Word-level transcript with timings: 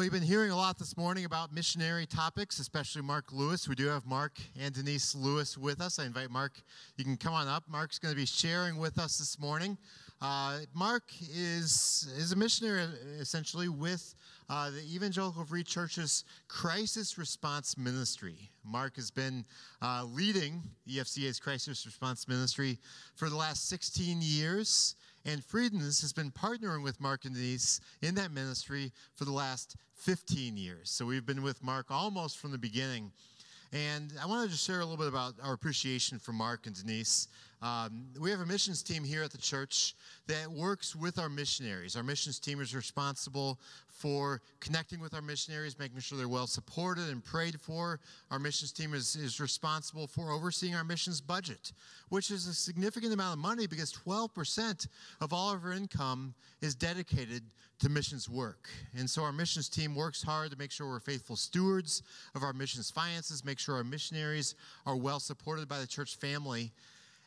Well, 0.00 0.06
you've 0.06 0.14
been 0.14 0.22
hearing 0.22 0.50
a 0.50 0.56
lot 0.56 0.78
this 0.78 0.96
morning 0.96 1.26
about 1.26 1.52
missionary 1.52 2.06
topics, 2.06 2.58
especially 2.58 3.02
Mark 3.02 3.34
Lewis. 3.34 3.68
We 3.68 3.74
do 3.74 3.86
have 3.88 4.06
Mark 4.06 4.38
and 4.58 4.72
Denise 4.72 5.14
Lewis 5.14 5.58
with 5.58 5.82
us. 5.82 5.98
I 5.98 6.06
invite 6.06 6.30
Mark, 6.30 6.52
you 6.96 7.04
can 7.04 7.18
come 7.18 7.34
on 7.34 7.46
up. 7.46 7.64
Mark's 7.68 7.98
going 7.98 8.10
to 8.10 8.16
be 8.16 8.24
sharing 8.24 8.78
with 8.78 8.98
us 8.98 9.18
this 9.18 9.38
morning. 9.38 9.76
Uh, 10.22 10.60
Mark 10.72 11.02
is, 11.20 12.10
is 12.16 12.32
a 12.32 12.36
missionary 12.36 12.86
essentially 13.18 13.68
with 13.68 14.14
uh, 14.48 14.70
the 14.70 14.80
Evangelical 14.90 15.44
Free 15.44 15.62
Church's 15.62 16.24
Crisis 16.48 17.18
Response 17.18 17.76
Ministry. 17.76 18.50
Mark 18.64 18.96
has 18.96 19.10
been 19.10 19.44
uh, 19.82 20.06
leading 20.10 20.62
EFCA's 20.88 21.38
Crisis 21.38 21.84
Response 21.84 22.26
Ministry 22.26 22.78
for 23.16 23.28
the 23.28 23.36
last 23.36 23.68
16 23.68 24.20
years. 24.22 24.94
And 25.24 25.44
Friedens 25.44 26.00
has 26.00 26.12
been 26.12 26.30
partnering 26.30 26.82
with 26.82 27.00
Mark 27.00 27.24
and 27.24 27.34
Denise 27.34 27.80
in 28.00 28.14
that 28.14 28.32
ministry 28.32 28.92
for 29.14 29.24
the 29.24 29.32
last 29.32 29.76
15 29.94 30.56
years. 30.56 30.90
So 30.90 31.04
we've 31.04 31.26
been 31.26 31.42
with 31.42 31.62
Mark 31.62 31.86
almost 31.90 32.38
from 32.38 32.52
the 32.52 32.58
beginning. 32.58 33.12
And 33.72 34.12
I 34.20 34.26
wanted 34.26 34.50
to 34.50 34.56
share 34.56 34.80
a 34.80 34.84
little 34.84 34.96
bit 34.96 35.08
about 35.08 35.34
our 35.42 35.52
appreciation 35.52 36.18
for 36.18 36.32
Mark 36.32 36.66
and 36.66 36.74
Denise. 36.74 37.28
Um, 37.62 38.06
we 38.18 38.30
have 38.30 38.40
a 38.40 38.46
missions 38.46 38.82
team 38.82 39.04
here 39.04 39.22
at 39.22 39.30
the 39.30 39.38
church 39.38 39.94
that 40.26 40.50
works 40.50 40.96
with 40.96 41.18
our 41.18 41.28
missionaries. 41.28 41.94
Our 41.94 42.02
missions 42.02 42.38
team 42.38 42.60
is 42.60 42.74
responsible 42.74 43.58
for 43.88 44.40
connecting 44.60 44.98
with 44.98 45.12
our 45.12 45.20
missionaries, 45.20 45.78
making 45.78 46.00
sure 46.00 46.16
they're 46.16 46.28
well 46.28 46.46
supported 46.46 47.10
and 47.10 47.22
prayed 47.22 47.60
for. 47.60 48.00
Our 48.30 48.38
missions 48.38 48.72
team 48.72 48.94
is, 48.94 49.14
is 49.14 49.40
responsible 49.40 50.06
for 50.06 50.30
overseeing 50.30 50.74
our 50.74 50.84
missions 50.84 51.20
budget, 51.20 51.72
which 52.08 52.30
is 52.30 52.46
a 52.46 52.54
significant 52.54 53.12
amount 53.12 53.34
of 53.34 53.38
money 53.38 53.66
because 53.66 53.92
12% 53.92 54.88
of 55.20 55.34
all 55.34 55.52
of 55.52 55.62
our 55.62 55.72
income 55.72 56.34
is 56.62 56.74
dedicated 56.74 57.42
to 57.80 57.88
missions 57.90 58.28
work. 58.28 58.68
And 58.96 59.08
so 59.08 59.22
our 59.22 59.32
missions 59.32 59.68
team 59.68 59.94
works 59.94 60.22
hard 60.22 60.50
to 60.50 60.56
make 60.56 60.70
sure 60.70 60.86
we're 60.86 61.00
faithful 61.00 61.36
stewards 61.36 62.02
of 62.34 62.42
our 62.42 62.52
missions 62.52 62.90
finances, 62.90 63.44
make 63.44 63.58
sure 63.58 63.76
our 63.76 63.84
missionaries 63.84 64.54
are 64.86 64.96
well 64.96 65.20
supported 65.20 65.68
by 65.68 65.78
the 65.78 65.86
church 65.86 66.16
family. 66.16 66.72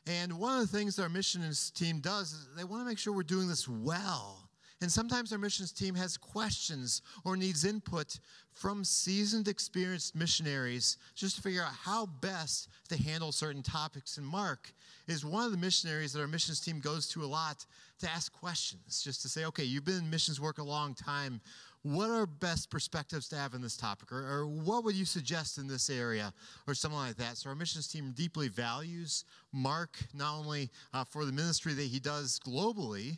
And 0.05 0.37
one 0.37 0.59
of 0.59 0.69
the 0.69 0.77
things 0.77 0.99
our 0.99 1.09
missions 1.09 1.71
team 1.71 1.99
does 1.99 2.33
is 2.33 2.47
they 2.57 2.63
want 2.63 2.81
to 2.81 2.87
make 2.87 2.97
sure 2.97 3.13
we're 3.13 3.23
doing 3.23 3.47
this 3.47 3.67
well. 3.67 4.49
And 4.81 4.91
sometimes 4.91 5.31
our 5.31 5.39
missions 5.39 5.71
team 5.71 5.95
has 5.95 6.17
questions 6.17 7.01
or 7.23 7.37
needs 7.37 7.63
input 7.63 8.19
from 8.51 8.83
seasoned, 8.83 9.47
experienced 9.47 10.13
missionaries 10.13 10.97
just 11.15 11.37
to 11.37 11.41
figure 11.41 11.61
out 11.61 11.71
how 11.71 12.05
best 12.05 12.67
to 12.89 13.01
handle 13.01 13.31
certain 13.31 13.63
topics. 13.63 14.17
And 14.17 14.27
Mark 14.27 14.73
is 15.07 15.23
one 15.23 15.45
of 15.45 15.51
the 15.51 15.57
missionaries 15.57 16.11
that 16.11 16.19
our 16.19 16.27
missions 16.27 16.59
team 16.59 16.81
goes 16.81 17.07
to 17.09 17.23
a 17.23 17.25
lot 17.25 17.65
to 17.99 18.09
ask 18.11 18.33
questions, 18.33 19.01
just 19.01 19.21
to 19.21 19.29
say, 19.29 19.45
okay, 19.45 19.63
you've 19.63 19.85
been 19.85 19.99
in 19.99 20.09
missions 20.09 20.41
work 20.41 20.57
a 20.57 20.63
long 20.63 20.93
time. 20.93 21.39
What 21.83 22.09
are 22.09 22.25
best 22.25 22.69
perspectives 22.69 23.27
to 23.29 23.35
have 23.35 23.53
in 23.53 23.61
this 23.61 23.75
topic? 23.75 24.11
Or, 24.11 24.25
or 24.25 24.47
what 24.47 24.85
would 24.85 24.95
you 24.95 25.05
suggest 25.05 25.57
in 25.57 25.67
this 25.67 25.89
area? 25.89 26.33
Or 26.65 26.73
something 26.73 26.97
like 26.97 27.17
that. 27.17 27.37
So, 27.37 27.49
our 27.49 27.55
missions 27.55 27.87
team 27.87 28.13
deeply 28.15 28.47
values 28.47 29.25
Mark, 29.51 29.97
not 30.13 30.33
only 30.39 30.71
uh, 30.93 31.03
for 31.03 31.25
the 31.25 31.31
ministry 31.31 31.73
that 31.73 31.83
he 31.83 31.99
does 31.99 32.39
globally, 32.39 33.17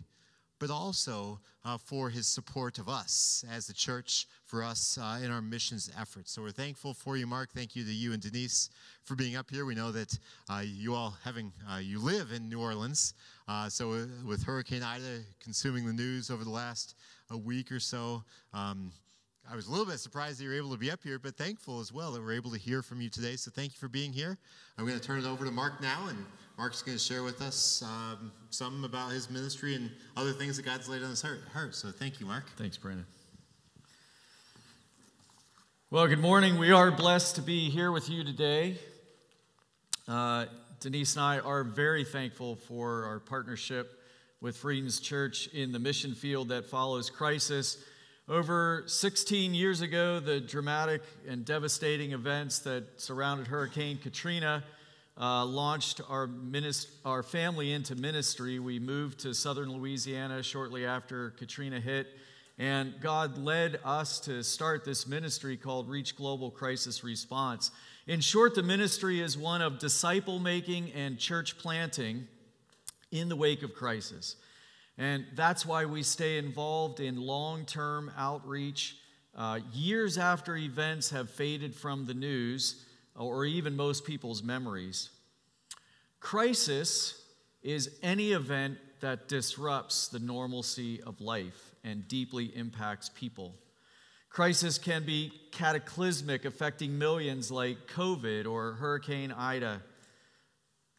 but 0.59 0.69
also 0.69 1.39
uh, 1.63 1.77
for 1.77 2.09
his 2.09 2.27
support 2.27 2.77
of 2.77 2.87
us 2.87 3.43
as 3.51 3.69
a 3.69 3.73
church, 3.73 4.27
for 4.45 4.63
us 4.63 4.97
uh, 5.01 5.19
in 5.23 5.31
our 5.31 5.41
missions 5.41 5.91
efforts. 5.99 6.31
So 6.31 6.41
we're 6.41 6.51
thankful 6.51 6.93
for 6.93 7.17
you, 7.17 7.27
Mark. 7.27 7.51
Thank 7.53 7.75
you 7.75 7.83
to 7.83 7.91
you 7.91 8.13
and 8.13 8.21
Denise 8.21 8.69
for 9.03 9.15
being 9.15 9.35
up 9.35 9.49
here. 9.49 9.65
We 9.65 9.75
know 9.75 9.91
that 9.91 10.17
uh, 10.49 10.61
you 10.63 10.93
all 10.93 11.15
having 11.23 11.51
uh, 11.71 11.77
you 11.77 11.99
live 11.99 12.31
in 12.31 12.49
New 12.49 12.61
Orleans, 12.61 13.13
uh, 13.47 13.69
so 13.69 13.93
uh, 13.93 14.05
with 14.25 14.43
Hurricane 14.43 14.83
Ida 14.83 15.21
consuming 15.39 15.85
the 15.85 15.93
news 15.93 16.29
over 16.29 16.43
the 16.43 16.49
last 16.49 16.95
a 17.29 17.37
week 17.37 17.71
or 17.71 17.79
so. 17.79 18.23
Um, 18.53 18.91
I 19.51 19.55
was 19.55 19.67
a 19.67 19.71
little 19.71 19.85
bit 19.85 19.99
surprised 19.99 20.39
that 20.39 20.43
you 20.43 20.49
were 20.49 20.55
able 20.55 20.71
to 20.71 20.77
be 20.77 20.89
up 20.89 21.03
here, 21.03 21.19
but 21.19 21.35
thankful 21.35 21.79
as 21.79 21.93
well 21.93 22.11
that 22.13 22.21
we're 22.21 22.33
able 22.33 22.51
to 22.51 22.57
hear 22.57 22.81
from 22.81 22.99
you 22.99 23.09
today. 23.09 23.35
So 23.35 23.51
thank 23.51 23.73
you 23.73 23.77
for 23.77 23.87
being 23.87 24.11
here. 24.11 24.39
I'm 24.77 24.87
going 24.87 24.99
to 24.99 25.05
turn 25.05 25.19
it 25.19 25.25
over 25.27 25.45
to 25.45 25.51
Mark 25.51 25.81
now, 25.81 26.07
and 26.09 26.17
Mark's 26.57 26.81
going 26.81 26.97
to 26.97 27.03
share 27.03 27.21
with 27.21 27.41
us 27.41 27.83
um, 27.83 28.31
some 28.49 28.83
about 28.83 29.11
his 29.11 29.29
ministry 29.29 29.75
and 29.75 29.91
other 30.17 30.33
things 30.33 30.57
that 30.57 30.65
God's 30.65 30.89
laid 30.89 31.03
on 31.03 31.11
his 31.11 31.21
heart. 31.21 31.41
heart. 31.53 31.75
So 31.75 31.91
thank 31.91 32.19
you, 32.19 32.25
Mark. 32.25 32.45
Thanks, 32.57 32.77
Brandon. 32.77 33.05
Well, 35.91 36.07
good 36.07 36.19
morning. 36.19 36.57
We 36.57 36.71
are 36.71 36.89
blessed 36.89 37.35
to 37.35 37.41
be 37.43 37.69
here 37.69 37.91
with 37.91 38.09
you 38.09 38.23
today. 38.23 38.77
Uh, 40.07 40.45
Denise 40.79 41.15
and 41.15 41.23
I 41.23 41.39
are 41.39 41.63
very 41.63 42.03
thankful 42.03 42.55
for 42.55 43.05
our 43.05 43.19
partnership 43.19 43.94
with 44.45 44.55
Friedens 44.55 44.99
Church 44.99 45.47
in 45.55 45.71
the 45.71 45.79
mission 45.79 46.13
field 46.13 46.49
that 46.49 46.67
follows 46.67 47.09
crisis. 47.09 47.83
Over 48.29 48.83
16 48.85 49.55
years 49.55 49.81
ago, 49.81 50.19
the 50.19 50.39
dramatic 50.39 51.01
and 51.27 51.43
devastating 51.43 52.11
events 52.11 52.59
that 52.59 53.01
surrounded 53.01 53.47
Hurricane 53.47 53.97
Katrina 53.97 54.63
uh, 55.19 55.43
launched 55.45 55.99
our, 56.07 56.27
minist- 56.27 56.89
our 57.05 57.23
family 57.23 57.71
into 57.71 57.95
ministry. 57.95 58.59
We 58.59 58.77
moved 58.77 59.21
to 59.21 59.33
southern 59.33 59.71
Louisiana 59.71 60.43
shortly 60.43 60.85
after 60.85 61.31
Katrina 61.31 61.79
hit, 61.79 62.05
and 62.59 62.93
God 63.01 63.39
led 63.39 63.79
us 63.83 64.19
to 64.19 64.43
start 64.43 64.85
this 64.85 65.07
ministry 65.07 65.57
called 65.57 65.89
Reach 65.89 66.15
Global 66.15 66.51
Crisis 66.51 67.03
Response. 67.03 67.71
In 68.05 68.21
short, 68.21 68.53
the 68.53 68.61
ministry 68.61 69.21
is 69.21 69.39
one 69.39 69.63
of 69.63 69.79
disciple 69.79 70.37
making 70.37 70.91
and 70.91 71.17
church 71.17 71.57
planting 71.57 72.27
in 73.19 73.29
the 73.29 73.35
wake 73.35 73.63
of 73.63 73.73
crisis. 73.73 74.35
And 74.97 75.25
that's 75.35 75.65
why 75.65 75.85
we 75.85 76.03
stay 76.03 76.37
involved 76.37 76.99
in 76.99 77.17
long 77.17 77.65
term 77.65 78.11
outreach. 78.17 78.97
Uh, 79.35 79.59
years 79.73 80.17
after 80.17 80.55
events 80.55 81.09
have 81.09 81.29
faded 81.29 81.75
from 81.75 82.05
the 82.05 82.13
news, 82.13 82.85
or 83.15 83.45
even 83.45 83.75
most 83.75 84.05
people's 84.05 84.41
memories. 84.41 85.09
Crisis 86.19 87.21
is 87.61 87.97
any 88.01 88.31
event 88.31 88.77
that 89.01 89.27
disrupts 89.27 90.07
the 90.07 90.19
normalcy 90.19 91.01
of 91.01 91.19
life 91.19 91.75
and 91.83 92.07
deeply 92.07 92.45
impacts 92.55 93.09
people. 93.09 93.55
Crisis 94.29 94.77
can 94.77 95.05
be 95.05 95.31
cataclysmic, 95.51 96.45
affecting 96.45 96.97
millions 96.97 97.51
like 97.51 97.87
COVID 97.87 98.45
or 98.47 98.73
Hurricane 98.73 99.31
Ida, 99.31 99.81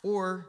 or 0.02 0.46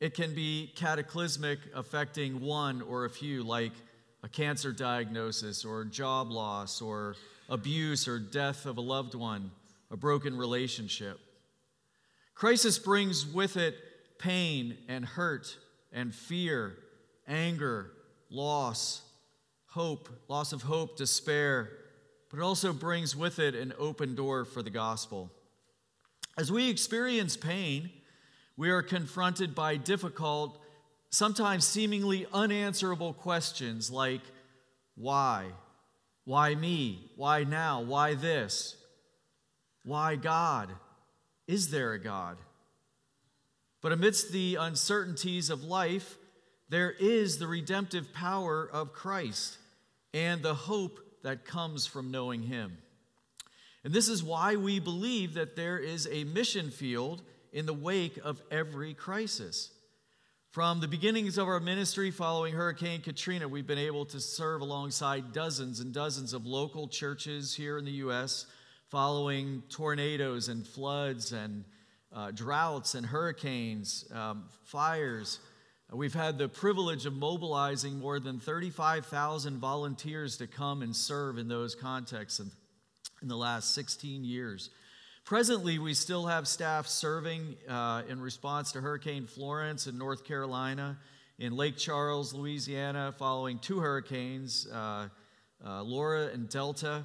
it 0.00 0.14
can 0.14 0.34
be 0.34 0.72
cataclysmic, 0.76 1.58
affecting 1.74 2.40
one 2.40 2.82
or 2.82 3.04
a 3.04 3.10
few, 3.10 3.42
like 3.42 3.72
a 4.22 4.28
cancer 4.28 4.72
diagnosis 4.72 5.64
or 5.64 5.84
job 5.84 6.30
loss 6.30 6.80
or 6.80 7.16
abuse 7.48 8.06
or 8.06 8.18
death 8.18 8.66
of 8.66 8.76
a 8.76 8.80
loved 8.80 9.14
one 9.14 9.50
a 9.90 9.96
broken 9.96 10.36
relationship. 10.36 11.18
Crisis 12.34 12.78
brings 12.78 13.26
with 13.26 13.56
it 13.56 13.74
pain 14.18 14.76
and 14.88 15.04
hurt 15.04 15.56
and 15.92 16.14
fear, 16.14 16.76
anger, 17.26 17.90
loss, 18.30 19.02
hope, 19.68 20.08
loss 20.28 20.52
of 20.52 20.62
hope, 20.62 20.96
despair, 20.96 21.70
but 22.30 22.38
it 22.38 22.42
also 22.42 22.72
brings 22.72 23.16
with 23.16 23.38
it 23.38 23.54
an 23.54 23.72
open 23.78 24.14
door 24.14 24.44
for 24.44 24.62
the 24.62 24.70
gospel. 24.70 25.30
As 26.36 26.52
we 26.52 26.68
experience 26.68 27.36
pain, 27.36 27.90
we 28.58 28.70
are 28.70 28.82
confronted 28.82 29.54
by 29.54 29.76
difficult, 29.76 30.60
sometimes 31.10 31.64
seemingly 31.64 32.26
unanswerable 32.34 33.14
questions 33.14 33.88
like 33.88 34.20
why? 34.96 35.46
Why 36.24 36.56
me? 36.56 37.12
Why 37.14 37.44
now? 37.44 37.82
Why 37.82 38.14
this? 38.14 38.76
Why 39.84 40.16
God? 40.16 40.70
Is 41.46 41.70
there 41.70 41.92
a 41.92 42.00
God? 42.00 42.36
But 43.80 43.92
amidst 43.92 44.32
the 44.32 44.56
uncertainties 44.56 45.50
of 45.50 45.62
life, 45.62 46.16
there 46.68 46.90
is 46.90 47.38
the 47.38 47.46
redemptive 47.46 48.12
power 48.12 48.68
of 48.70 48.92
Christ 48.92 49.56
and 50.12 50.42
the 50.42 50.54
hope 50.54 50.98
that 51.22 51.44
comes 51.44 51.86
from 51.86 52.10
knowing 52.10 52.42
Him. 52.42 52.76
And 53.84 53.94
this 53.94 54.08
is 54.08 54.24
why 54.24 54.56
we 54.56 54.80
believe 54.80 55.34
that 55.34 55.54
there 55.54 55.78
is 55.78 56.08
a 56.10 56.24
mission 56.24 56.72
field 56.72 57.22
in 57.58 57.66
the 57.66 57.74
wake 57.74 58.18
of 58.24 58.40
every 58.50 58.94
crisis. 58.94 59.70
From 60.50 60.80
the 60.80 60.88
beginnings 60.88 61.36
of 61.36 61.46
our 61.46 61.60
ministry 61.60 62.10
following 62.10 62.54
Hurricane 62.54 63.02
Katrina, 63.02 63.46
we've 63.46 63.66
been 63.66 63.78
able 63.78 64.06
to 64.06 64.20
serve 64.20 64.62
alongside 64.62 65.32
dozens 65.32 65.80
and 65.80 65.92
dozens 65.92 66.32
of 66.32 66.46
local 66.46 66.88
churches 66.88 67.54
here 67.54 67.76
in 67.76 67.84
the 67.84 67.92
U.S 67.92 68.46
following 68.88 69.62
tornadoes 69.68 70.48
and 70.48 70.66
floods 70.66 71.32
and 71.32 71.64
uh, 72.12 72.30
droughts 72.30 72.94
and 72.94 73.04
hurricanes, 73.04 74.10
um, 74.14 74.44
fires. 74.64 75.40
We've 75.92 76.14
had 76.14 76.38
the 76.38 76.48
privilege 76.48 77.06
of 77.06 77.14
mobilizing 77.14 77.98
more 77.98 78.18
than 78.18 78.40
35,000 78.40 79.58
volunteers 79.58 80.38
to 80.38 80.46
come 80.46 80.82
and 80.82 80.96
serve 80.96 81.38
in 81.38 81.48
those 81.48 81.74
contexts 81.74 82.40
in, 82.40 82.50
in 83.22 83.28
the 83.28 83.36
last 83.36 83.74
16 83.74 84.24
years. 84.24 84.70
Presently, 85.28 85.78
we 85.78 85.92
still 85.92 86.24
have 86.24 86.48
staff 86.48 86.86
serving 86.86 87.56
uh, 87.68 88.00
in 88.08 88.18
response 88.18 88.72
to 88.72 88.80
Hurricane 88.80 89.26
Florence 89.26 89.86
in 89.86 89.98
North 89.98 90.24
Carolina, 90.24 90.96
in 91.38 91.54
Lake 91.54 91.76
Charles, 91.76 92.32
Louisiana, 92.32 93.14
following 93.18 93.58
two 93.58 93.78
hurricanes. 93.78 94.66
Uh, 94.72 95.08
uh, 95.62 95.82
Laura 95.82 96.28
and 96.32 96.48
Delta, 96.48 97.04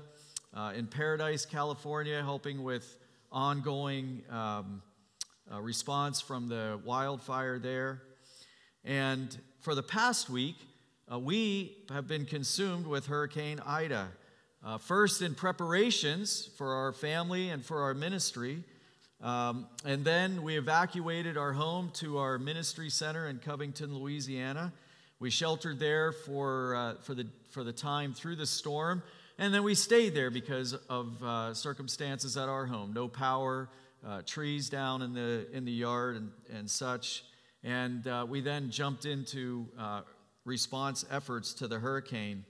uh, 0.53 0.71
in 0.73 0.87
Paradise, 0.87 1.45
California, 1.45 2.21
helping 2.23 2.63
with 2.63 2.97
ongoing 3.29 4.21
um, 4.29 4.81
uh, 5.53 5.59
response 5.59 6.21
from 6.21 6.47
the 6.47 6.79
wildfire 6.85 7.59
there. 7.59 8.03
And 8.85 9.37
for 9.59 9.75
the 9.75 9.83
past 9.83 10.29
week, 10.29 10.55
uh, 11.11 11.19
we 11.19 11.75
have 11.89 12.07
been 12.07 12.23
consumed 12.23 12.87
with 12.87 13.07
Hurricane 13.07 13.59
Ida. 13.65 14.07
Uh, 14.65 14.77
first, 14.77 15.21
in 15.21 15.35
preparations 15.35 16.49
for 16.57 16.73
our 16.73 16.93
family 16.93 17.49
and 17.49 17.65
for 17.65 17.81
our 17.81 17.93
ministry. 17.93 18.63
Um, 19.21 19.67
and 19.83 20.05
then 20.05 20.41
we 20.41 20.57
evacuated 20.57 21.35
our 21.35 21.51
home 21.51 21.91
to 21.95 22.17
our 22.17 22.39
ministry 22.39 22.89
center 22.89 23.27
in 23.27 23.39
Covington, 23.39 23.93
Louisiana. 23.93 24.71
We 25.19 25.31
sheltered 25.31 25.79
there 25.79 26.13
for, 26.13 26.75
uh, 26.75 26.93
for, 27.01 27.13
the, 27.13 27.27
for 27.49 27.65
the 27.65 27.73
time 27.73 28.13
through 28.13 28.37
the 28.37 28.45
storm. 28.45 29.03
And 29.37 29.53
then 29.53 29.63
we 29.63 29.75
stayed 29.75 30.15
there 30.15 30.31
because 30.31 30.73
of 30.89 31.21
uh, 31.21 31.53
circumstances 31.53 32.37
at 32.37 32.47
our 32.47 32.65
home 32.65 32.93
no 32.93 33.09
power, 33.09 33.67
uh, 34.07 34.21
trees 34.25 34.69
down 34.69 35.01
in 35.01 35.13
the, 35.13 35.45
in 35.51 35.65
the 35.65 35.73
yard, 35.73 36.15
and, 36.15 36.31
and 36.53 36.71
such. 36.71 37.25
And 37.65 38.07
uh, 38.07 38.25
we 38.29 38.39
then 38.39 38.71
jumped 38.71 39.03
into 39.03 39.67
uh, 39.77 40.03
response 40.45 41.03
efforts 41.11 41.53
to 41.55 41.67
the 41.67 41.79
hurricane. 41.79 42.45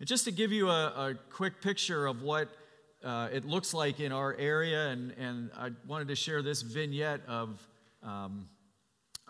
And 0.00 0.06
just 0.06 0.24
to 0.24 0.30
give 0.30 0.52
you 0.52 0.70
a, 0.70 0.86
a 0.86 1.14
quick 1.30 1.60
picture 1.60 2.06
of 2.06 2.22
what 2.22 2.48
uh, 3.02 3.28
it 3.32 3.44
looks 3.44 3.74
like 3.74 3.98
in 4.00 4.12
our 4.12 4.34
area, 4.34 4.88
and, 4.88 5.12
and 5.18 5.50
I 5.56 5.70
wanted 5.86 6.08
to 6.08 6.16
share 6.16 6.40
this 6.42 6.62
vignette 6.62 7.20
of, 7.26 7.66
um, 8.02 8.48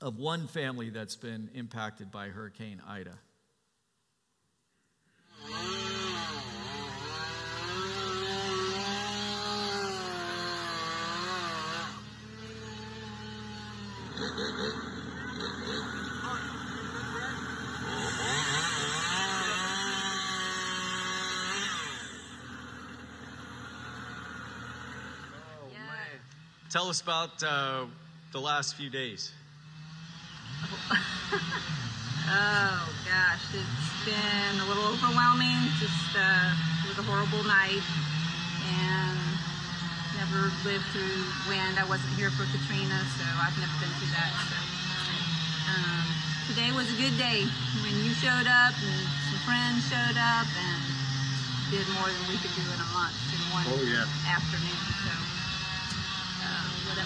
of 0.02 0.18
one 0.18 0.46
family 0.46 0.90
that's 0.90 1.16
been 1.16 1.50
impacted 1.54 2.10
by 2.10 2.28
Hurricane 2.28 2.82
Ida. 2.86 3.18
Tell 26.68 26.92
us 26.92 27.00
about 27.00 27.40
uh, 27.40 27.88
the 28.32 28.40
last 28.40 28.76
few 28.76 28.92
days. 28.92 29.32
oh 30.92 31.00
gosh, 33.08 33.44
it's 33.56 33.90
been 34.04 34.60
a 34.60 34.66
little 34.68 34.84
overwhelming. 34.92 35.56
Just 35.80 36.12
uh, 36.12 36.52
it 36.84 36.92
was 36.92 37.00
a 37.00 37.06
horrible 37.08 37.40
night, 37.48 37.80
and 38.68 39.16
never 40.20 40.52
lived 40.68 40.84
through 40.92 41.24
wind. 41.48 41.80
I 41.80 41.88
wasn't 41.88 42.12
here 42.20 42.28
for 42.36 42.44
Katrina, 42.52 43.00
so 43.16 43.24
I've 43.24 43.56
never 43.56 43.72
been 43.80 43.88
through 43.96 44.12
that. 44.12 44.28
So 44.52 44.60
um, 45.72 46.04
today 46.52 46.68
was 46.76 46.92
a 46.92 46.98
good 47.00 47.16
day 47.16 47.48
when 47.80 47.96
you 48.04 48.12
showed 48.20 48.44
up 48.44 48.76
and 48.76 49.04
some 49.24 49.40
friends 49.48 49.88
showed 49.88 50.20
up 50.20 50.44
and 50.52 50.84
did 51.72 51.88
more 51.96 52.12
than 52.12 52.24
we 52.28 52.36
could 52.36 52.52
do 52.52 52.60
in 52.60 52.76
a 52.76 52.90
month 52.92 53.16
in 53.32 53.40
one 53.56 53.64
oh, 53.72 53.80
yeah. 53.88 54.04
afternoon. 54.28 54.87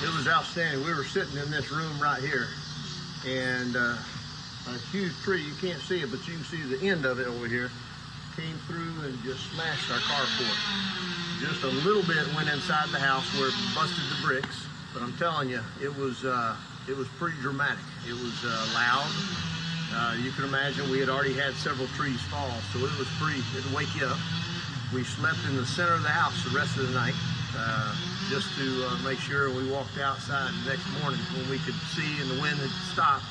It 0.02 0.10
was 0.16 0.26
outstanding. 0.26 0.84
We 0.84 0.93
were 0.93 1.04
sitting 1.04 1.38
in 1.38 1.49
this 1.50 1.70
room 1.70 1.94
right 2.02 2.20
here, 2.20 2.49
and 3.25 3.76
uh, 3.76 3.94
a 4.66 4.78
huge 4.90 5.14
tree, 5.22 5.43
you 5.43 5.54
can't 5.60 5.81
see 5.81 6.02
it, 6.02 6.10
but 6.10 6.26
you 6.26 6.34
can 6.34 6.43
see 6.43 6.60
the 6.62 6.90
end 6.90 7.06
of 7.06 7.20
it 7.20 7.28
over 7.28 7.46
here, 7.46 7.70
came 8.34 8.58
through 8.66 9.06
and 9.06 9.14
just 9.22 9.46
smashed 9.54 9.90
our 9.93 10.02
carport. 10.02 10.58
Just 11.38 11.62
a 11.62 11.70
little 11.87 12.02
bit 12.02 12.26
went 12.34 12.50
inside 12.50 12.88
the 12.90 12.99
house 12.99 13.31
where 13.38 13.49
it 13.49 13.54
busted 13.76 14.02
the 14.10 14.26
bricks, 14.26 14.66
but 14.93 15.02
I'm 15.02 15.16
telling 15.19 15.49
you, 15.49 15.60
it 15.81 15.94
was 15.94 16.25
uh, 16.25 16.56
it 16.88 16.96
was 16.96 17.06
pretty 17.14 17.38
dramatic. 17.40 17.84
It 18.02 18.14
was 18.14 18.34
uh, 18.43 18.50
loud. 18.75 19.06
Uh, 19.94 20.16
you 20.19 20.32
can 20.32 20.44
imagine 20.44 20.90
we 20.90 20.99
had 20.99 21.10
already 21.10 21.34
had 21.34 21.54
several 21.54 21.87
trees 21.94 22.20
fall, 22.22 22.50
so 22.72 22.81
it 22.81 22.99
was 22.99 23.06
pretty, 23.22 23.38
it'd 23.56 23.72
wake 23.72 23.94
you 23.94 24.06
up. 24.06 24.19
We 24.93 25.04
slept 25.04 25.38
in 25.46 25.54
the 25.54 25.66
center 25.66 25.94
of 25.94 26.02
the 26.02 26.10
house 26.10 26.43
the 26.43 26.58
rest 26.58 26.76
of 26.76 26.88
the 26.88 26.94
night. 26.94 27.14
Just 28.30 28.54
to 28.56 28.86
uh, 28.86 28.96
make 29.02 29.19
sure 29.19 29.50
we 29.50 29.69
walked 29.70 29.98
outside 29.98 30.52
the 30.62 30.70
next 30.70 30.86
morning 31.00 31.20
when 31.34 31.50
we 31.50 31.58
could 31.58 31.74
see 31.92 32.20
and 32.20 32.30
the 32.30 32.40
wind 32.40 32.58
had 32.58 32.70
stopped. 32.92 33.26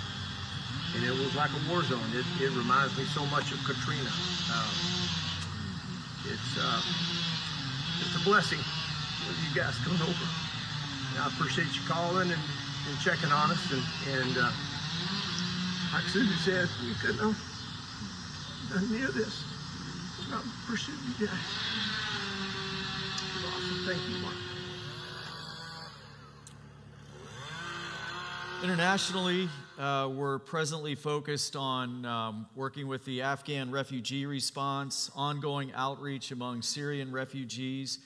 And 0.96 1.04
it 1.06 1.12
was 1.12 1.34
like 1.36 1.50
a 1.50 1.62
war 1.72 1.84
zone. 1.84 2.04
It, 2.14 2.26
it 2.44 2.52
reminds 2.52 2.98
me 2.98 3.06
so 3.06 3.26
much 3.28 3.52
of 3.52 3.64
Katrina. 3.64 4.12
Um, 4.52 4.74
it's, 6.28 6.52
uh, 6.60 6.82
it's 8.04 8.16
a 8.20 8.24
blessing 8.28 8.60
with 9.28 9.40
you 9.42 9.52
guys 9.56 9.78
coming 9.80 10.02
over. 10.02 10.28
And 11.16 11.24
I 11.24 11.28
appreciate 11.28 11.72
you 11.72 11.82
calling 11.88 12.30
and, 12.30 12.44
and 12.90 12.96
checking 13.00 13.32
on 13.32 13.52
us. 13.52 13.64
And, 13.72 13.84
and 14.12 14.38
uh, 14.38 14.52
like 15.94 16.04
Susie 16.12 16.36
said, 16.44 16.70
we 16.84 16.94
couldn't 17.00 17.24
have 17.24 17.40
done 18.70 18.92
near 18.92 19.08
this 19.10 19.44
without 20.20 20.44
pursuing 20.68 21.00
you 21.18 21.28
guys. 21.28 21.40
Awesome. 23.48 23.82
Thank 23.88 24.04
you, 24.08 24.22
Mark. 24.22 24.51
Internationally, 28.64 29.50
uh, 29.80 30.08
we're 30.14 30.38
presently 30.38 30.94
focused 30.94 31.56
on 31.56 32.06
um, 32.06 32.46
working 32.56 32.88
with 32.88 33.04
the 33.06 33.24
Afghan 33.24 33.72
refugee 33.72 34.28
response, 34.28 35.10
ongoing 35.16 35.72
outreach 35.74 36.30
among 36.30 36.62
Syrian 36.62 37.12
refugees, 37.12 37.98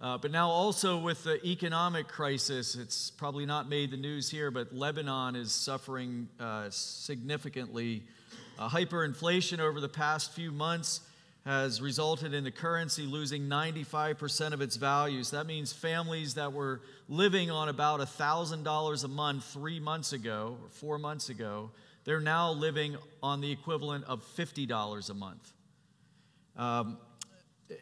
uh, 0.00 0.16
but 0.16 0.30
now 0.30 0.48
also 0.48 0.96
with 0.96 1.24
the 1.24 1.44
economic 1.46 2.08
crisis. 2.08 2.74
It's 2.74 3.10
probably 3.10 3.44
not 3.44 3.68
made 3.68 3.90
the 3.90 3.98
news 3.98 4.30
here, 4.30 4.50
but 4.50 4.74
Lebanon 4.74 5.36
is 5.36 5.52
suffering 5.52 6.26
uh, 6.40 6.70
significantly. 6.70 8.02
hyperinflation 8.58 9.58
over 9.58 9.78
the 9.78 9.90
past 9.90 10.32
few 10.32 10.50
months 10.50 11.02
has 11.44 11.80
resulted 11.80 12.34
in 12.34 12.44
the 12.44 12.50
currency 12.50 13.02
losing 13.02 13.48
95% 13.48 14.52
of 14.52 14.60
its 14.60 14.76
values. 14.76 15.30
That 15.30 15.46
means 15.46 15.72
families 15.72 16.34
that 16.34 16.52
were 16.52 16.82
living 17.08 17.50
on 17.50 17.68
about 17.68 18.00
$1,000 18.00 19.04
a 19.04 19.08
month 19.08 19.44
three 19.44 19.80
months 19.80 20.12
ago 20.12 20.58
or 20.62 20.68
four 20.68 20.98
months 20.98 21.30
ago, 21.30 21.70
they're 22.04 22.20
now 22.20 22.52
living 22.52 22.96
on 23.22 23.40
the 23.40 23.50
equivalent 23.50 24.04
of 24.04 24.24
$50 24.36 25.10
a 25.10 25.14
month. 25.14 25.52
Um, 26.56 26.98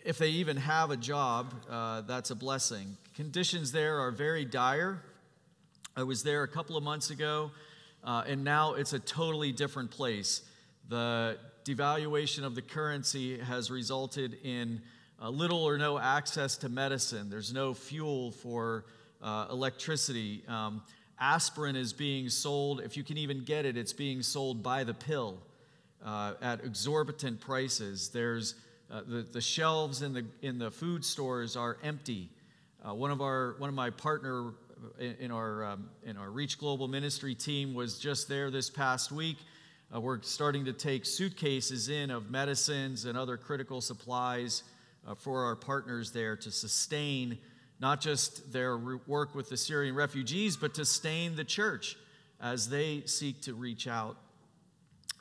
if 0.05 0.19
they 0.19 0.31
even 0.31 0.57
have 0.57 0.91
a 0.91 0.97
job, 0.97 1.55
uh, 1.71 2.01
that's 2.03 2.31
a 2.31 2.35
blessing. 2.35 2.97
Conditions 3.15 3.73
there 3.73 4.01
are 4.01 4.11
very 4.11 4.45
dire. 4.45 5.03
I 5.97 6.03
was 6.03 6.23
there 6.23 6.43
a 6.43 6.49
couple 6.49 6.77
of 6.77 6.83
months 6.83 7.11
ago, 7.11 7.51
uh, 8.05 8.25
and 8.27 8.45
now 8.45 8.75
it's 8.75 8.93
a 8.93 8.99
totally 8.99 9.53
different 9.53 9.91
place. 9.91 10.43
The 10.89 11.39
devaluation 11.67 12.45
of 12.45 12.55
the 12.55 12.63
currency 12.63 13.39
has 13.39 13.73
resulted 13.73 14.39
in 14.45 14.81
uh, 15.21 15.29
little 15.29 15.65
or 15.65 15.77
no 15.77 15.99
access 15.99 16.57
to 16.59 16.69
medicine. 16.69 17.29
There's 17.29 17.53
no 17.53 17.75
fuel 17.75 18.31
for 18.31 18.85
uh, 19.21 19.49
electricity. 19.51 20.45
Um, 20.47 20.83
aspirin 21.19 21.75
is 21.75 21.93
being 21.93 22.29
sold, 22.29 22.83
if 22.83 22.97
you 22.97 23.03
can 23.03 23.19
even 23.19 23.43
get 23.43 23.65
it, 23.65 23.77
it's 23.77 23.93
being 23.93 24.23
sold 24.23 24.63
by 24.63 24.85
the 24.85 24.95
pill 24.95 25.39
uh, 26.05 26.35
at 26.41 26.65
exorbitant 26.65 27.41
prices. 27.41 28.11
There's 28.11 28.55
uh, 28.89 29.01
the, 29.05 29.23
the 29.23 29.41
shelves 29.41 30.03
in 30.03 30.13
the, 30.13 30.25
in 30.43 30.59
the 30.59 30.71
food 30.71 31.05
stores 31.05 31.57
are 31.57 31.79
empty. 31.83 32.29
Uh, 32.87 32.95
one, 32.95 33.11
of 33.11 33.21
our, 33.21 33.57
one 33.59 33.69
of 33.69 33.75
my 33.75 33.91
partner 33.91 34.53
in, 35.01 35.17
in 35.19 35.31
our, 35.33 35.65
um, 35.65 35.89
in 36.05 36.17
our 36.17 36.31
Reach 36.31 36.59
Global 36.59 36.87
Ministry 36.87 37.35
team 37.35 37.75
was 37.75 37.99
just 37.99 38.29
there 38.29 38.53
this 38.53 38.71
past 38.71 39.11
week 39.11 39.39
uh, 39.95 40.01
we're 40.01 40.21
starting 40.23 40.65
to 40.65 40.73
take 40.73 41.07
suitcases 41.07 41.89
in 41.89 42.11
of 42.11 42.31
medicines 42.31 43.05
and 43.05 43.17
other 43.17 43.37
critical 43.37 43.81
supplies 43.81 44.63
uh, 45.07 45.15
for 45.15 45.45
our 45.45 45.55
partners 45.55 46.11
there 46.11 46.37
to 46.37 46.51
sustain 46.51 47.39
not 47.79 48.01
just 48.01 48.53
their 48.53 48.77
work 49.07 49.35
with 49.35 49.49
the 49.49 49.57
Syrian 49.57 49.95
refugees, 49.95 50.57
but 50.57 50.75
to 50.75 50.85
sustain 50.85 51.37
the 51.37 51.45
church 51.45 51.97
as 52.41 52.69
they 52.69 53.03
seek 53.07 53.43
to 53.43 53.55
reach 53.55 53.87
out 53.87 54.17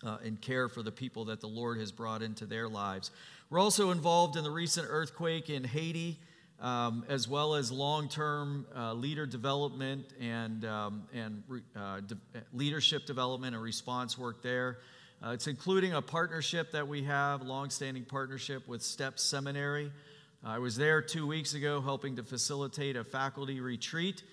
uh, 0.04 0.18
and 0.24 0.40
care 0.42 0.70
for 0.70 0.82
the 0.82 0.92
people 0.92 1.26
that 1.26 1.42
the 1.42 1.48
Lord 1.48 1.80
has 1.80 1.92
brought 1.92 2.22
into 2.22 2.46
their 2.46 2.68
lives. 2.68 3.12
We're 3.50 3.60
also 3.60 3.92
involved 3.92 4.38
in 4.38 4.44
the 4.44 4.52
recent 4.52 4.88
earthquake 4.90 5.50
in 5.50 5.64
Haiti 5.64 6.18
um, 6.60 7.06
as 7.10 7.28
well 7.28 7.56
as 7.56 7.72
long 7.72 8.08
term 8.08 8.66
uh, 8.76 8.94
leader 8.94 9.26
development 9.26 10.06
and, 10.20 10.66
um, 10.66 11.04
and 11.14 11.44
uh, 11.76 12.00
de- 12.02 12.18
leadership 12.54 13.06
development 13.06 13.56
and 13.56 13.64
response 13.64 14.18
work 14.18 14.42
there. 14.42 14.80
Uh, 15.26 15.32
it's 15.32 15.48
including 15.48 15.94
a 15.94 16.02
partnership 16.02 16.72
that 16.72 16.88
we 16.88 17.04
have, 17.04 17.42
a 17.42 17.44
long 17.44 17.70
standing 17.70 18.06
partnership 18.06 18.68
with 18.68 18.82
STEP 18.82 19.18
Seminary. 19.20 19.92
I 20.44 20.60
was 20.60 20.76
there 20.76 21.02
two 21.02 21.26
weeks 21.26 21.56
ago 21.56 21.82
helping 21.82 22.16
to 22.18 22.24
facilitate 22.24 22.96
a 22.96 23.04
faculty 23.04 23.60
retreat. 23.62 24.24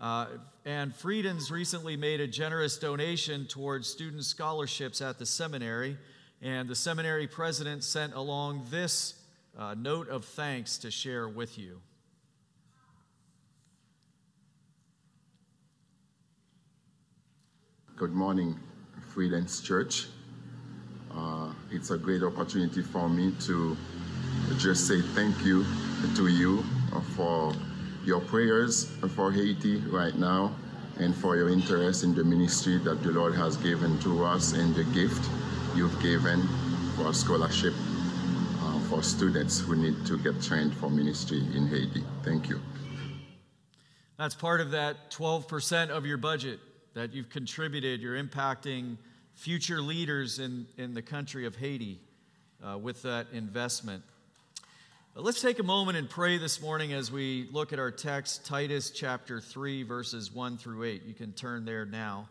Uh, 0.00 0.26
and 0.64 0.94
Friedens 0.94 1.50
recently 1.50 1.96
made 1.96 2.20
a 2.20 2.26
generous 2.26 2.78
donation 2.78 3.46
towards 3.46 3.86
student 3.86 4.24
scholarships 4.24 5.00
at 5.00 5.18
the 5.18 5.26
seminary. 5.26 5.96
And 6.42 6.68
the 6.68 6.74
seminary 6.74 7.26
president 7.26 7.84
sent 7.84 8.14
along 8.14 8.66
this 8.70 9.19
uh, 9.58 9.74
note 9.74 10.08
of 10.08 10.24
thanks 10.24 10.78
to 10.78 10.90
share 10.90 11.28
with 11.28 11.58
you. 11.58 11.80
Good 17.96 18.12
morning, 18.12 18.58
Freelands 19.14 19.62
Church. 19.62 20.06
Uh, 21.14 21.52
it's 21.70 21.90
a 21.90 21.98
great 21.98 22.22
opportunity 22.22 22.82
for 22.82 23.08
me 23.08 23.34
to 23.40 23.76
just 24.58 24.86
say 24.88 25.02
thank 25.02 25.44
you 25.44 25.64
to 26.16 26.28
you 26.28 26.64
for 27.16 27.52
your 28.04 28.20
prayers 28.20 28.86
for 29.14 29.30
Haiti 29.30 29.76
right 29.88 30.14
now 30.14 30.54
and 30.98 31.14
for 31.14 31.36
your 31.36 31.50
interest 31.50 32.04
in 32.04 32.14
the 32.14 32.24
ministry 32.24 32.78
that 32.78 33.02
the 33.02 33.10
Lord 33.10 33.34
has 33.34 33.56
given 33.58 33.98
to 34.00 34.24
us 34.24 34.52
and 34.52 34.74
the 34.74 34.84
gift 34.84 35.28
you've 35.74 36.00
given 36.00 36.42
for 36.96 37.12
scholarship 37.12 37.74
for 38.90 39.04
students 39.04 39.60
who 39.60 39.76
need 39.76 40.04
to 40.04 40.18
get 40.18 40.42
trained 40.42 40.74
for 40.74 40.90
ministry 40.90 41.38
in 41.38 41.68
Haiti. 41.68 42.02
Thank 42.24 42.48
you. 42.48 42.60
That's 44.18 44.34
part 44.34 44.60
of 44.60 44.72
that 44.72 45.12
12% 45.12 45.90
of 45.90 46.06
your 46.06 46.16
budget 46.16 46.58
that 46.94 47.14
you've 47.14 47.30
contributed. 47.30 48.00
You're 48.00 48.20
impacting 48.20 48.96
future 49.34 49.80
leaders 49.80 50.40
in, 50.40 50.66
in 50.76 50.92
the 50.92 51.02
country 51.02 51.46
of 51.46 51.54
Haiti 51.54 52.00
uh, 52.66 52.78
with 52.78 53.02
that 53.02 53.28
investment. 53.32 54.02
But 55.14 55.22
let's 55.22 55.40
take 55.40 55.60
a 55.60 55.64
moment 55.64 55.96
and 55.96 56.10
pray 56.10 56.38
this 56.38 56.60
morning 56.60 56.92
as 56.92 57.12
we 57.12 57.48
look 57.52 57.72
at 57.72 57.78
our 57.78 57.92
text, 57.92 58.44
Titus 58.44 58.90
chapter 58.90 59.40
3, 59.40 59.84
verses 59.84 60.32
1 60.32 60.58
through 60.58 60.82
8. 60.82 61.04
You 61.04 61.14
can 61.14 61.32
turn 61.32 61.64
there 61.64 61.86
now. 61.86 62.28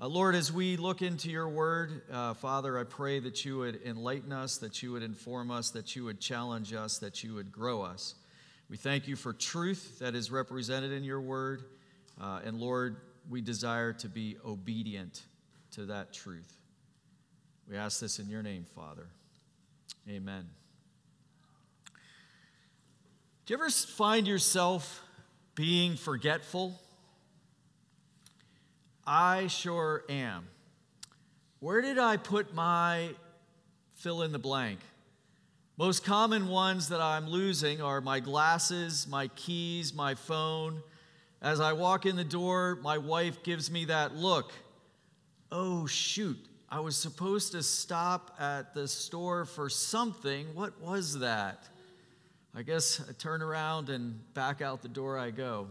Uh, 0.00 0.08
Lord, 0.08 0.34
as 0.34 0.52
we 0.52 0.76
look 0.76 1.00
into 1.02 1.30
your 1.30 1.48
word, 1.48 2.02
uh, 2.10 2.34
Father, 2.34 2.78
I 2.78 2.84
pray 2.84 3.20
that 3.20 3.44
you 3.44 3.58
would 3.58 3.80
enlighten 3.84 4.32
us, 4.32 4.58
that 4.58 4.82
you 4.82 4.92
would 4.92 5.02
inform 5.02 5.50
us, 5.50 5.70
that 5.70 5.94
you 5.94 6.04
would 6.04 6.20
challenge 6.20 6.72
us, 6.72 6.98
that 6.98 7.22
you 7.22 7.34
would 7.34 7.52
grow 7.52 7.82
us. 7.82 8.14
We 8.68 8.76
thank 8.76 9.06
you 9.06 9.16
for 9.16 9.32
truth 9.32 9.98
that 10.00 10.14
is 10.14 10.30
represented 10.30 10.92
in 10.92 11.04
your 11.04 11.20
word. 11.20 11.64
Uh, 12.20 12.40
and 12.44 12.58
Lord, 12.58 12.96
we 13.30 13.40
desire 13.40 13.92
to 13.94 14.08
be 14.08 14.36
obedient 14.44 15.22
to 15.72 15.86
that 15.86 16.12
truth. 16.12 16.52
We 17.68 17.76
ask 17.76 18.00
this 18.00 18.18
in 18.18 18.28
your 18.28 18.42
name, 18.42 18.66
Father. 18.74 19.06
Amen. 20.08 20.48
Do 23.46 23.54
you 23.54 23.56
ever 23.56 23.70
find 23.70 24.26
yourself 24.26 25.02
being 25.54 25.96
forgetful? 25.96 26.80
I 29.06 29.46
sure 29.48 30.04
am. 30.08 30.46
Where 31.60 31.80
did 31.80 31.98
I 31.98 32.16
put 32.16 32.54
my 32.54 33.10
fill 33.94 34.22
in 34.22 34.32
the 34.32 34.38
blank? 34.38 34.80
Most 35.76 36.04
common 36.04 36.48
ones 36.48 36.88
that 36.88 37.00
I'm 37.00 37.28
losing 37.28 37.80
are 37.80 38.00
my 38.00 38.20
glasses, 38.20 39.06
my 39.08 39.28
keys, 39.28 39.94
my 39.94 40.14
phone. 40.14 40.82
As 41.40 41.60
I 41.60 41.72
walk 41.72 42.06
in 42.06 42.16
the 42.16 42.24
door, 42.24 42.78
my 42.82 42.98
wife 42.98 43.42
gives 43.42 43.70
me 43.70 43.86
that 43.86 44.14
look 44.14 44.52
oh, 45.52 45.86
shoot, 45.86 46.38
I 46.70 46.80
was 46.80 46.96
supposed 46.96 47.52
to 47.52 47.62
stop 47.62 48.34
at 48.40 48.72
the 48.72 48.88
store 48.88 49.44
for 49.44 49.68
something. 49.68 50.46
What 50.54 50.80
was 50.80 51.18
that? 51.18 51.68
I 52.54 52.62
guess 52.62 53.02
I 53.06 53.12
turn 53.12 53.42
around 53.42 53.90
and 53.90 54.18
back 54.32 54.62
out 54.62 54.80
the 54.80 54.88
door 54.88 55.18
I 55.18 55.30
go. 55.30 55.68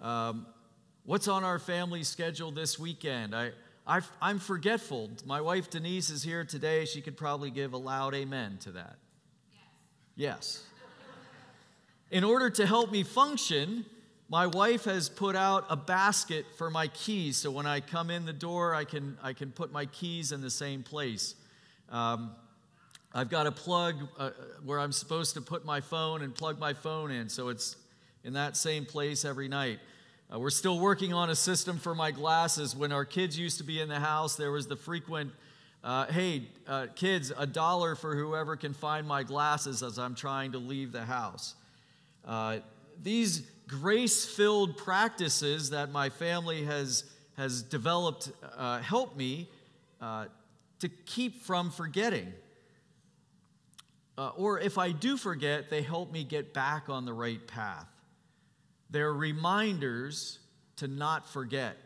Um, 0.00 0.46
what's 1.08 1.26
on 1.26 1.42
our 1.42 1.58
family 1.58 2.04
schedule 2.04 2.50
this 2.50 2.78
weekend? 2.78 3.34
I, 3.34 3.52
I, 3.86 4.02
am 4.20 4.38
forgetful. 4.38 5.08
My 5.24 5.40
wife 5.40 5.70
Denise 5.70 6.10
is 6.10 6.22
here 6.22 6.44
today. 6.44 6.84
She 6.84 7.00
could 7.00 7.16
probably 7.16 7.50
give 7.50 7.72
a 7.72 7.78
loud 7.78 8.14
amen 8.14 8.58
to 8.64 8.72
that. 8.72 8.96
Yes. 10.16 10.64
yes. 10.64 10.64
In 12.10 12.24
order 12.24 12.50
to 12.50 12.66
help 12.66 12.92
me 12.92 13.04
function, 13.04 13.86
my 14.28 14.48
wife 14.48 14.84
has 14.84 15.08
put 15.08 15.34
out 15.34 15.64
a 15.70 15.76
basket 15.76 16.44
for 16.58 16.68
my 16.68 16.88
keys, 16.88 17.38
so 17.38 17.50
when 17.50 17.64
I 17.64 17.80
come 17.80 18.10
in 18.10 18.26
the 18.26 18.32
door, 18.34 18.74
I 18.74 18.84
can, 18.84 19.16
I 19.22 19.32
can 19.32 19.50
put 19.50 19.72
my 19.72 19.86
keys 19.86 20.30
in 20.30 20.42
the 20.42 20.50
same 20.50 20.82
place. 20.82 21.36
Um, 21.88 22.32
I've 23.14 23.30
got 23.30 23.46
a 23.46 23.52
plug 23.52 23.96
uh, 24.18 24.32
where 24.62 24.78
I'm 24.78 24.92
supposed 24.92 25.32
to 25.34 25.40
put 25.40 25.64
my 25.64 25.80
phone 25.80 26.20
and 26.20 26.34
plug 26.34 26.58
my 26.58 26.74
phone 26.74 27.10
in, 27.10 27.30
so 27.30 27.48
it's 27.48 27.76
in 28.24 28.34
that 28.34 28.58
same 28.58 28.84
place 28.84 29.24
every 29.24 29.48
night. 29.48 29.78
Uh, 30.30 30.38
we're 30.38 30.50
still 30.50 30.78
working 30.78 31.14
on 31.14 31.30
a 31.30 31.34
system 31.34 31.78
for 31.78 31.94
my 31.94 32.10
glasses. 32.10 32.76
When 32.76 32.92
our 32.92 33.06
kids 33.06 33.38
used 33.38 33.56
to 33.58 33.64
be 33.64 33.80
in 33.80 33.88
the 33.88 33.98
house, 33.98 34.36
there 34.36 34.50
was 34.50 34.66
the 34.66 34.76
frequent, 34.76 35.32
uh, 35.82 36.04
hey, 36.06 36.42
uh, 36.66 36.88
kids, 36.94 37.32
a 37.34 37.46
dollar 37.46 37.94
for 37.94 38.14
whoever 38.14 38.54
can 38.54 38.74
find 38.74 39.06
my 39.06 39.22
glasses 39.22 39.82
as 39.82 39.98
I'm 39.98 40.14
trying 40.14 40.52
to 40.52 40.58
leave 40.58 40.92
the 40.92 41.04
house. 41.04 41.54
Uh, 42.26 42.58
these 43.02 43.40
grace 43.68 44.26
filled 44.26 44.76
practices 44.76 45.70
that 45.70 45.92
my 45.92 46.10
family 46.10 46.62
has, 46.64 47.04
has 47.38 47.62
developed 47.62 48.30
uh, 48.58 48.80
help 48.80 49.16
me 49.16 49.48
uh, 50.02 50.26
to 50.80 50.90
keep 51.06 51.40
from 51.42 51.70
forgetting. 51.70 52.30
Or 54.36 54.58
if 54.58 54.78
I 54.78 54.90
do 54.90 55.16
forget, 55.16 55.70
they 55.70 55.80
help 55.80 56.12
me 56.12 56.24
get 56.24 56.52
back 56.52 56.88
on 56.88 57.04
the 57.04 57.12
right 57.12 57.46
path. 57.46 57.86
They're 58.90 59.12
reminders 59.12 60.38
to 60.76 60.88
not 60.88 61.28
forget. 61.28 61.76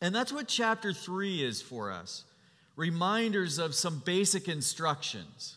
And 0.00 0.14
that's 0.14 0.32
what 0.32 0.48
chapter 0.48 0.92
3 0.92 1.42
is 1.42 1.62
for 1.62 1.90
us 1.90 2.24
reminders 2.76 3.58
of 3.58 3.74
some 3.74 4.02
basic 4.04 4.48
instructions, 4.48 5.56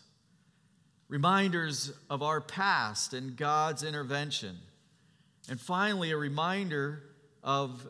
reminders 1.08 1.92
of 2.08 2.22
our 2.22 2.40
past 2.40 3.12
and 3.12 3.36
God's 3.36 3.82
intervention. 3.82 4.56
And 5.48 5.60
finally, 5.60 6.12
a 6.12 6.16
reminder 6.16 7.02
of 7.42 7.86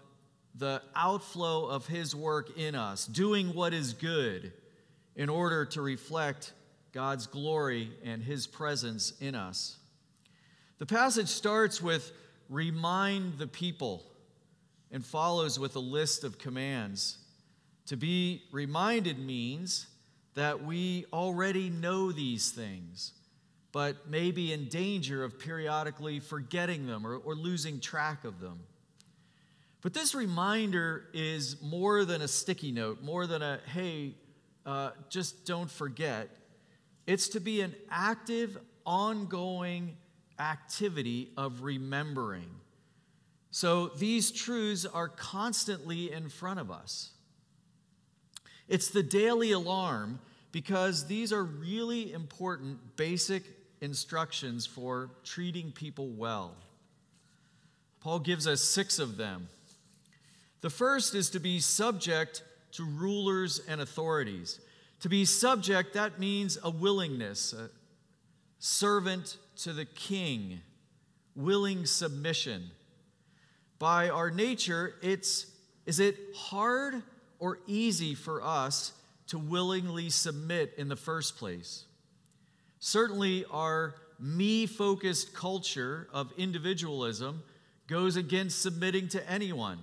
the 0.56 0.82
outflow 0.96 1.66
of 1.66 1.86
His 1.86 2.14
work 2.14 2.58
in 2.58 2.74
us, 2.74 3.06
doing 3.06 3.54
what 3.54 3.72
is 3.72 3.92
good 3.92 4.52
in 5.14 5.28
order 5.28 5.64
to 5.66 5.80
reflect 5.80 6.52
God's 6.92 7.26
glory 7.26 7.92
and 8.04 8.22
His 8.22 8.46
presence 8.48 9.12
in 9.20 9.34
us. 9.34 9.76
The 10.80 10.86
passage 10.86 11.28
starts 11.28 11.80
with 11.80 12.10
remind 12.48 13.38
the 13.38 13.46
people 13.46 14.02
and 14.90 15.04
follows 15.04 15.58
with 15.58 15.76
a 15.76 15.80
list 15.80 16.24
of 16.24 16.38
commands. 16.38 17.18
To 17.86 17.96
be 17.96 18.42
reminded 18.50 19.18
means 19.18 19.86
that 20.34 20.64
we 20.64 21.04
already 21.12 21.70
know 21.70 22.10
these 22.10 22.50
things 22.50 23.12
but 23.72 24.08
may 24.08 24.30
be 24.30 24.52
in 24.52 24.68
danger 24.68 25.22
of 25.22 25.38
periodically 25.38 26.18
forgetting 26.18 26.86
them 26.86 27.06
or, 27.06 27.16
or 27.16 27.34
losing 27.34 27.78
track 27.80 28.24
of 28.24 28.40
them. 28.40 28.60
But 29.80 29.94
this 29.94 30.14
reminder 30.14 31.04
is 31.14 31.60
more 31.62 32.04
than 32.04 32.20
a 32.20 32.28
sticky 32.28 32.72
note, 32.72 33.02
more 33.02 33.26
than 33.26 33.42
a, 33.42 33.60
hey, 33.72 34.14
uh, 34.66 34.90
just 35.08 35.46
don't 35.46 35.70
forget. 35.70 36.28
It's 37.06 37.28
to 37.28 37.40
be 37.40 37.60
an 37.60 37.74
active, 37.90 38.58
ongoing 38.84 39.96
activity 40.40 41.28
of 41.36 41.62
remembering. 41.62 42.48
So 43.50 43.88
these 43.88 44.30
truths 44.30 44.86
are 44.86 45.08
constantly 45.08 46.10
in 46.10 46.28
front 46.28 46.58
of 46.58 46.70
us. 46.70 47.10
It's 48.66 48.88
the 48.88 49.02
daily 49.02 49.52
alarm 49.52 50.20
because 50.52 51.06
these 51.06 51.32
are 51.32 51.44
really 51.44 52.12
important 52.12 52.96
basic 52.96 53.42
instructions 53.80 54.66
for 54.66 55.10
treating 55.24 55.72
people 55.72 56.08
well. 56.08 56.54
Paul 58.00 58.20
gives 58.20 58.46
us 58.46 58.62
six 58.62 58.98
of 58.98 59.16
them. 59.16 59.48
The 60.60 60.70
first 60.70 61.14
is 61.14 61.30
to 61.30 61.40
be 61.40 61.60
subject 61.60 62.42
to 62.72 62.84
rulers 62.84 63.60
and 63.68 63.80
authorities. 63.80 64.60
To 65.00 65.08
be 65.08 65.24
subject, 65.24 65.94
that 65.94 66.18
means 66.18 66.58
a 66.62 66.70
willingness, 66.70 67.52
a 67.52 67.70
servant 68.58 69.36
to 69.64 69.72
the 69.72 69.84
king, 69.84 70.60
willing 71.34 71.86
submission. 71.86 72.70
By 73.78 74.08
our 74.08 74.30
nature, 74.30 74.94
it's 75.02 75.46
is 75.86 75.98
it 75.98 76.16
hard 76.36 77.02
or 77.38 77.58
easy 77.66 78.14
for 78.14 78.42
us 78.44 78.92
to 79.28 79.38
willingly 79.38 80.10
submit 80.10 80.74
in 80.76 80.88
the 80.88 80.96
first 80.96 81.36
place? 81.36 81.84
Certainly, 82.78 83.44
our 83.50 83.94
me 84.18 84.66
focused 84.66 85.34
culture 85.34 86.08
of 86.12 86.32
individualism 86.36 87.42
goes 87.86 88.16
against 88.16 88.62
submitting 88.62 89.08
to 89.08 89.30
anyone. 89.30 89.78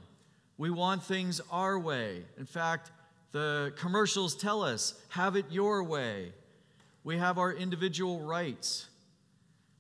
We 0.58 0.70
want 0.70 1.04
things 1.04 1.42
our 1.52 1.78
way. 1.78 2.24
In 2.38 2.46
fact, 2.46 2.92
the 3.32 3.74
commercials 3.76 4.36
tell 4.36 4.64
us, 4.64 4.94
have 5.10 5.36
it 5.36 5.46
your 5.52 5.84
way. 5.84 6.32
We 7.04 7.18
have 7.18 7.38
our 7.38 7.54
individual 7.54 8.22
rights. 8.22 8.87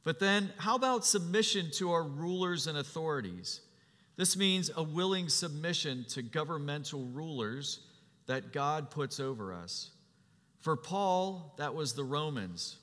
But 0.03 0.19
then, 0.19 0.53
how 0.57 0.75
about 0.75 1.05
submission 1.05 1.69
to 1.73 1.91
our 1.91 2.03
rulers 2.03 2.67
and 2.67 2.77
authorities? 2.77 3.61
This 4.15 4.35
means 4.35 4.71
a 4.75 4.83
willing 4.83 5.29
submission 5.29 6.05
to 6.09 6.21
governmental 6.21 7.05
rulers 7.05 7.81
that 8.25 8.51
God 8.51 8.89
puts 8.89 9.19
over 9.19 9.53
us. 9.53 9.91
For 10.61 10.75
Paul, 10.75 11.53
that 11.57 11.75
was 11.75 11.93
the 11.93 12.03
Romans. 12.03 12.77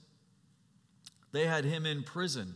they 1.32 1.46
had 1.46 1.64
him 1.64 1.84
in 1.84 2.04
prison. 2.04 2.54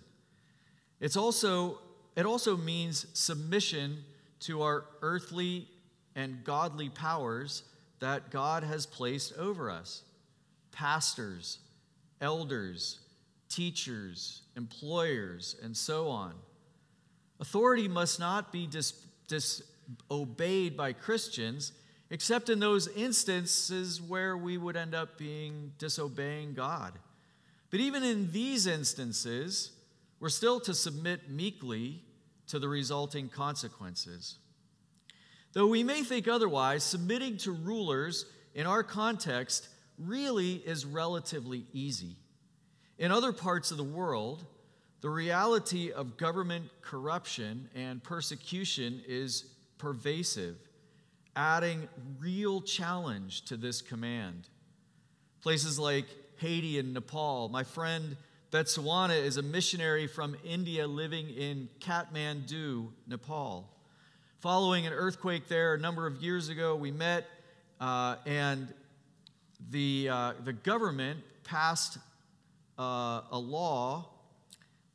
It's 1.00 1.16
also, 1.16 1.80
it 2.14 2.24
also 2.26 2.56
means 2.56 3.06
submission 3.12 4.04
to 4.40 4.62
our 4.62 4.84
earthly 5.02 5.66
and 6.14 6.44
godly 6.44 6.88
powers 6.88 7.64
that 7.98 8.30
God 8.30 8.62
has 8.62 8.86
placed 8.86 9.36
over 9.36 9.70
us 9.70 10.02
pastors, 10.70 11.58
elders, 12.20 13.00
teachers, 13.48 14.42
employers, 14.56 15.56
and 15.62 15.76
so 15.76 16.08
on. 16.08 16.34
Authority 17.40 17.88
must 17.88 18.18
not 18.18 18.52
be 18.52 18.66
dis- 18.66 19.06
disobeyed 19.28 20.76
by 20.76 20.92
Christians, 20.92 21.72
except 22.10 22.48
in 22.48 22.58
those 22.58 22.88
instances 22.88 24.00
where 24.00 24.36
we 24.36 24.58
would 24.58 24.76
end 24.76 24.94
up 24.94 25.18
being 25.18 25.72
disobeying 25.78 26.54
God. 26.54 26.94
But 27.70 27.80
even 27.80 28.02
in 28.02 28.32
these 28.32 28.66
instances, 28.66 29.72
we're 30.20 30.30
still 30.30 30.58
to 30.60 30.74
submit 30.74 31.30
meekly 31.30 32.02
to 32.48 32.58
the 32.58 32.68
resulting 32.68 33.28
consequences. 33.28 34.36
Though 35.52 35.66
we 35.66 35.82
may 35.82 36.02
think 36.02 36.28
otherwise, 36.28 36.82
submitting 36.82 37.36
to 37.38 37.52
rulers 37.52 38.26
in 38.54 38.66
our 38.66 38.82
context 38.82 39.68
really 39.98 40.54
is 40.54 40.84
relatively 40.84 41.66
easy. 41.72 42.16
In 42.98 43.12
other 43.12 43.32
parts 43.32 43.70
of 43.70 43.76
the 43.76 43.84
world, 43.84 44.44
the 45.02 45.10
reality 45.10 45.92
of 45.92 46.16
government 46.16 46.68
corruption 46.82 47.70
and 47.74 48.02
persecution 48.02 49.00
is 49.06 49.44
pervasive, 49.78 50.56
adding 51.36 51.88
real 52.18 52.60
challenge 52.60 53.42
to 53.42 53.56
this 53.56 53.80
command. 53.80 54.48
Places 55.42 55.78
like 55.78 56.06
Haiti 56.38 56.80
and 56.80 56.92
Nepal, 56.92 57.48
my 57.48 57.62
friend 57.62 58.16
Betsawana 58.50 59.16
is 59.16 59.36
a 59.36 59.42
missionary 59.42 60.08
from 60.08 60.36
India 60.44 60.88
living 60.88 61.28
in 61.30 61.68
Kathmandu, 61.78 62.88
Nepal. 63.06 63.70
Following 64.40 64.88
an 64.88 64.92
earthquake 64.92 65.46
there 65.46 65.74
a 65.74 65.78
number 65.78 66.08
of 66.08 66.20
years 66.20 66.48
ago, 66.48 66.74
we 66.74 66.90
met, 66.90 67.26
uh, 67.80 68.16
and 68.26 68.72
the, 69.70 70.08
uh, 70.08 70.32
the 70.44 70.52
government 70.52 71.20
passed 71.44 71.98
uh, 72.78 73.22
a 73.30 73.38
law 73.38 74.06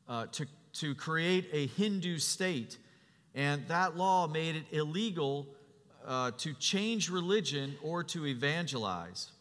uh, 0.08 0.26
to, 0.32 0.46
to 0.74 0.94
create 0.94 1.48
a 1.52 1.66
Hindu 1.66 2.18
state. 2.18 2.78
And 3.34 3.66
that 3.68 3.96
law 3.96 4.26
made 4.26 4.56
it 4.56 4.64
illegal 4.72 5.46
uh, 6.06 6.30
to 6.38 6.54
change 6.54 7.10
religion 7.10 7.76
or 7.82 8.04
to 8.04 8.26
evangelize. 8.26 9.32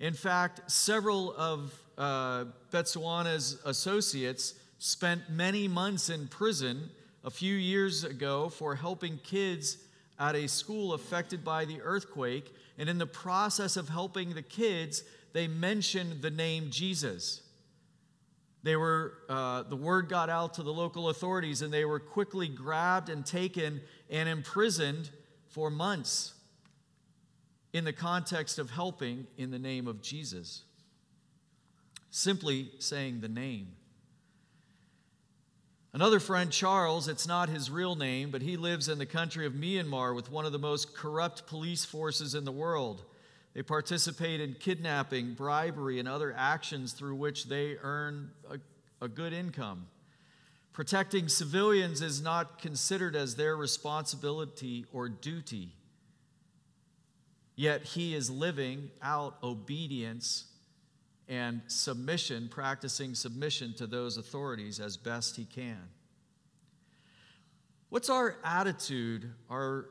In 0.00 0.12
fact, 0.12 0.70
several 0.70 1.34
of 1.36 1.72
uh, 1.96 2.44
Betswana's 2.70 3.58
associates 3.64 4.54
spent 4.78 5.30
many 5.30 5.68
months 5.68 6.10
in 6.10 6.28
prison 6.28 6.90
a 7.24 7.30
few 7.30 7.54
years 7.54 8.04
ago 8.04 8.48
for 8.48 8.74
helping 8.74 9.18
kids 9.18 9.78
at 10.18 10.34
a 10.34 10.46
school 10.46 10.92
affected 10.92 11.44
by 11.44 11.64
the 11.64 11.80
earthquake. 11.82 12.52
And 12.78 12.88
in 12.88 12.98
the 12.98 13.06
process 13.06 13.76
of 13.76 13.88
helping 13.88 14.34
the 14.34 14.42
kids, 14.42 15.02
they 15.32 15.48
mentioned 15.48 16.22
the 16.22 16.30
name 16.30 16.70
Jesus. 16.70 17.42
They 18.62 18.76
were, 18.76 19.14
uh, 19.28 19.62
the 19.64 19.76
word 19.76 20.08
got 20.08 20.28
out 20.28 20.54
to 20.54 20.62
the 20.62 20.72
local 20.72 21.08
authorities, 21.08 21.62
and 21.62 21.72
they 21.72 21.84
were 21.84 22.00
quickly 22.00 22.48
grabbed 22.48 23.08
and 23.08 23.24
taken 23.24 23.80
and 24.10 24.28
imprisoned 24.28 25.10
for 25.48 25.70
months 25.70 26.34
in 27.72 27.84
the 27.84 27.92
context 27.92 28.58
of 28.58 28.70
helping 28.70 29.26
in 29.36 29.50
the 29.50 29.58
name 29.58 29.86
of 29.86 30.02
Jesus. 30.02 30.62
Simply 32.10 32.70
saying 32.78 33.20
the 33.20 33.28
name. 33.28 33.68
Another 35.92 36.20
friend, 36.20 36.52
Charles, 36.52 37.08
it's 37.08 37.26
not 37.26 37.48
his 37.48 37.70
real 37.70 37.94
name, 37.94 38.30
but 38.30 38.42
he 38.42 38.58
lives 38.58 38.88
in 38.88 38.98
the 38.98 39.06
country 39.06 39.46
of 39.46 39.54
Myanmar 39.54 40.14
with 40.14 40.30
one 40.30 40.44
of 40.44 40.52
the 40.52 40.58
most 40.58 40.94
corrupt 40.94 41.46
police 41.46 41.86
forces 41.86 42.34
in 42.34 42.44
the 42.44 42.52
world. 42.52 43.02
They 43.56 43.62
participate 43.62 44.42
in 44.42 44.52
kidnapping, 44.60 45.32
bribery, 45.32 45.98
and 45.98 46.06
other 46.06 46.34
actions 46.36 46.92
through 46.92 47.14
which 47.14 47.46
they 47.46 47.78
earn 47.82 48.30
a, 48.50 48.58
a 49.02 49.08
good 49.08 49.32
income. 49.32 49.86
Protecting 50.74 51.30
civilians 51.30 52.02
is 52.02 52.20
not 52.20 52.60
considered 52.60 53.16
as 53.16 53.36
their 53.36 53.56
responsibility 53.56 54.84
or 54.92 55.08
duty. 55.08 55.70
Yet 57.54 57.82
he 57.84 58.14
is 58.14 58.28
living 58.28 58.90
out 59.00 59.38
obedience 59.42 60.44
and 61.26 61.62
submission, 61.66 62.50
practicing 62.50 63.14
submission 63.14 63.72
to 63.78 63.86
those 63.86 64.18
authorities 64.18 64.80
as 64.80 64.98
best 64.98 65.34
he 65.34 65.46
can. 65.46 65.80
What's 67.88 68.10
our 68.10 68.36
attitude 68.44 69.32
our, 69.48 69.86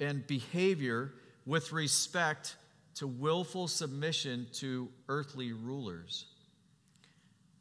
and 0.00 0.26
behavior 0.26 1.12
with 1.46 1.72
respect 1.72 2.56
to 2.96 3.06
willful 3.06 3.68
submission 3.68 4.48
to 4.54 4.90
earthly 5.08 5.52
rulers? 5.52 6.26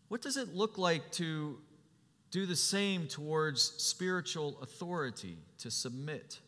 What 0.08 0.22
does 0.22 0.38
it 0.38 0.56
look 0.56 0.78
like 0.78 1.12
to 1.14 1.60
do 2.32 2.46
the 2.46 2.56
same 2.56 3.08
towards 3.08 3.62
spiritual 3.62 4.58
authority, 4.62 5.38
to 5.60 5.72
submit? 5.72 6.40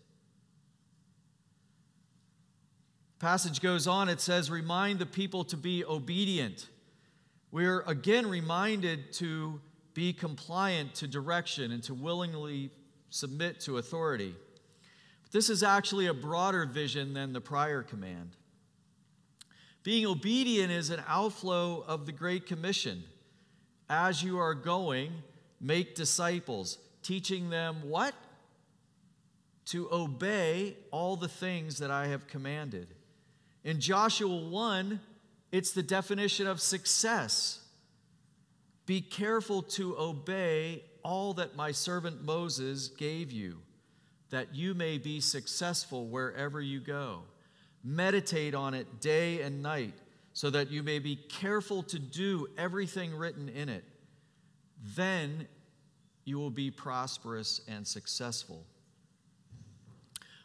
Passage 3.19 3.61
goes 3.61 3.87
on, 3.87 4.09
it 4.09 4.21
says, 4.21 4.51
Remind 4.51 4.99
the 4.99 5.05
people 5.05 5.43
to 5.45 5.57
be 5.57 5.83
obedient. 5.83 6.67
We're 7.51 7.81
again 7.81 8.27
reminded 8.27 9.13
to 9.13 9.59
be 9.93 10.13
compliant 10.13 10.93
to 10.95 11.07
direction 11.07 11.71
and 11.71 11.81
to 11.83 11.93
willingly 11.93 12.69
submit 13.09 13.59
to 13.61 13.77
authority. 13.79 14.35
But 15.27 15.33
this 15.33 15.49
is 15.49 15.61
actually 15.61 16.07
a 16.07 16.13
broader 16.13 16.65
vision 16.65 17.13
than 17.13 17.33
the 17.33 17.41
prior 17.41 17.83
command. 17.83 18.29
Being 19.83 20.05
obedient 20.05 20.71
is 20.71 20.89
an 20.89 21.03
outflow 21.05 21.83
of 21.85 22.05
the 22.05 22.13
Great 22.13 22.45
Commission. 22.45 23.03
As 23.89 24.23
you 24.23 24.39
are 24.39 24.53
going, 24.53 25.11
make 25.59 25.95
disciples, 25.95 26.77
teaching 27.03 27.49
them 27.49 27.77
what? 27.83 28.13
To 29.67 29.89
obey 29.91 30.77
all 30.91 31.17
the 31.17 31.27
things 31.27 31.79
that 31.79 31.91
I 31.91 32.07
have 32.07 32.27
commanded. 32.27 32.87
In 33.65 33.81
Joshua 33.81 34.33
1, 34.33 34.99
it's 35.51 35.71
the 35.71 35.83
definition 35.83 36.47
of 36.47 36.61
success. 36.61 37.65
Be 38.85 39.01
careful 39.01 39.61
to 39.61 39.97
obey 39.97 40.83
all 41.03 41.33
that 41.33 41.57
my 41.57 41.73
servant 41.73 42.23
Moses 42.23 42.87
gave 42.87 43.31
you, 43.31 43.57
that 44.29 44.53
you 44.53 44.73
may 44.73 44.97
be 44.97 45.19
successful 45.19 46.07
wherever 46.07 46.61
you 46.61 46.79
go. 46.79 47.21
Meditate 47.83 48.53
on 48.53 48.73
it 48.73 48.99
day 48.99 49.41
and 49.41 49.61
night, 49.63 49.93
so 50.33 50.49
that 50.49 50.69
you 50.69 50.83
may 50.83 50.99
be 50.99 51.15
careful 51.15 51.81
to 51.83 51.97
do 51.97 52.47
everything 52.57 53.15
written 53.15 53.49
in 53.49 53.69
it. 53.69 53.83
Then 54.95 55.47
you 56.25 56.37
will 56.37 56.51
be 56.51 56.69
prosperous 56.69 57.61
and 57.67 57.87
successful. 57.87 58.65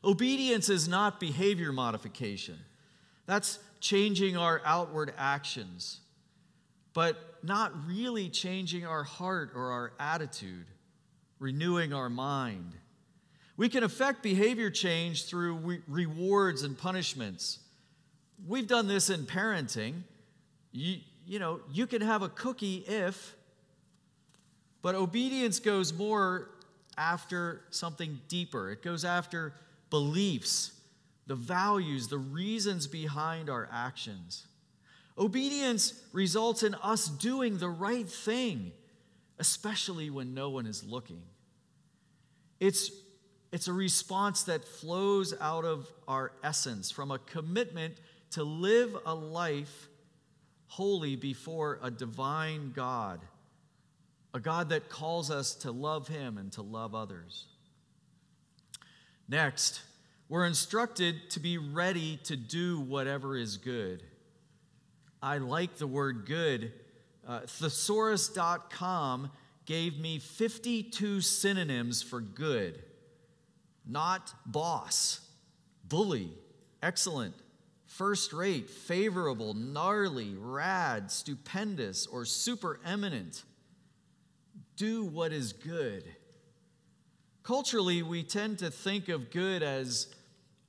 Obedience 0.04 0.68
is 0.68 0.88
not 0.88 1.20
behavior 1.20 1.72
modification. 1.72 2.58
That's 3.26 3.58
changing 3.80 4.36
our 4.36 4.60
outward 4.64 5.12
actions, 5.18 6.00
but 6.92 7.16
not 7.42 7.72
really 7.86 8.28
changing 8.28 8.86
our 8.86 9.02
heart 9.02 9.52
or 9.54 9.70
our 9.72 9.92
attitude, 9.98 10.66
renewing 11.38 11.92
our 11.92 12.08
mind. 12.08 12.74
We 13.56 13.68
can 13.68 13.84
affect 13.84 14.22
behavior 14.22 14.70
change 14.70 15.26
through 15.26 15.56
re- 15.56 15.82
rewards 15.86 16.62
and 16.62 16.76
punishments. 16.76 17.58
We've 18.46 18.66
done 18.66 18.88
this 18.88 19.10
in 19.10 19.24
parenting. 19.26 20.02
You, 20.72 20.98
you 21.26 21.38
know, 21.38 21.60
you 21.70 21.86
can 21.86 22.02
have 22.02 22.22
a 22.22 22.28
cookie 22.28 22.84
if, 22.86 23.34
but 24.80 24.94
obedience 24.94 25.60
goes 25.60 25.92
more 25.92 26.50
after 26.96 27.62
something 27.70 28.20
deeper. 28.28 28.70
It 28.70 28.82
goes 28.82 29.04
after 29.04 29.54
beliefs 29.90 30.72
the 31.26 31.34
values, 31.36 32.08
the 32.08 32.18
reasons 32.18 32.86
behind 32.86 33.48
our 33.48 33.68
actions. 33.72 34.46
Obedience 35.16 35.94
results 36.12 36.62
in 36.62 36.74
us 36.76 37.06
doing 37.08 37.58
the 37.58 37.68
right 37.68 38.08
thing, 38.08 38.72
especially 39.38 40.10
when 40.10 40.34
no 40.34 40.50
one 40.50 40.66
is 40.66 40.82
looking. 40.82 41.22
It's, 42.60 42.90
it's 43.52 43.68
a 43.68 43.72
response 43.72 44.44
that 44.44 44.64
flows 44.66 45.34
out 45.38 45.66
of 45.66 45.86
our 46.08 46.32
essence 46.42 46.90
from 46.90 47.10
a 47.10 47.18
commitment 47.18 47.98
to 48.30 48.42
live 48.42 48.96
a 49.04 49.14
life 49.14 49.88
holy 50.68 51.16
before 51.16 51.78
a 51.82 51.90
divine 51.90 52.72
God, 52.74 53.20
a 54.32 54.40
God 54.40 54.70
that 54.70 54.88
calls 54.88 55.30
us 55.30 55.54
to 55.56 55.70
love 55.70 56.08
Him 56.08 56.38
and 56.38 56.50
to 56.52 56.62
love 56.62 56.94
others. 56.94 57.44
Next, 59.28 59.82
we're 60.30 60.46
instructed 60.46 61.28
to 61.30 61.40
be 61.40 61.58
ready 61.58 62.18
to 62.24 62.36
do 62.36 62.80
whatever 62.80 63.36
is 63.36 63.58
good. 63.58 64.02
I 65.22 65.38
like 65.38 65.76
the 65.76 65.86
word 65.86 66.24
good 66.24 66.72
uh, 67.28 67.40
thesaurus.com 67.40 69.30
gave 69.64 69.98
me 70.00 70.18
52 70.18 71.20
synonyms 71.20 72.02
for 72.02 72.20
good 72.20 72.82
not 73.86 74.32
boss, 74.46 75.20
bully, 75.84 76.30
excellent, 76.82 77.34
first 77.86 78.32
rate, 78.32 78.70
favorable, 78.70 79.54
gnarly, 79.54 80.34
rad, 80.38 81.10
stupendous, 81.10 82.06
or 82.06 82.24
super 82.24 82.80
eminent. 82.84 83.42
Do 84.76 85.04
what 85.04 85.32
is 85.32 85.52
good. 85.52 86.04
Culturally, 87.42 88.02
we 88.02 88.22
tend 88.22 88.58
to 88.60 88.70
think 88.70 89.08
of 89.08 89.30
good 89.30 89.62
as 89.62 90.08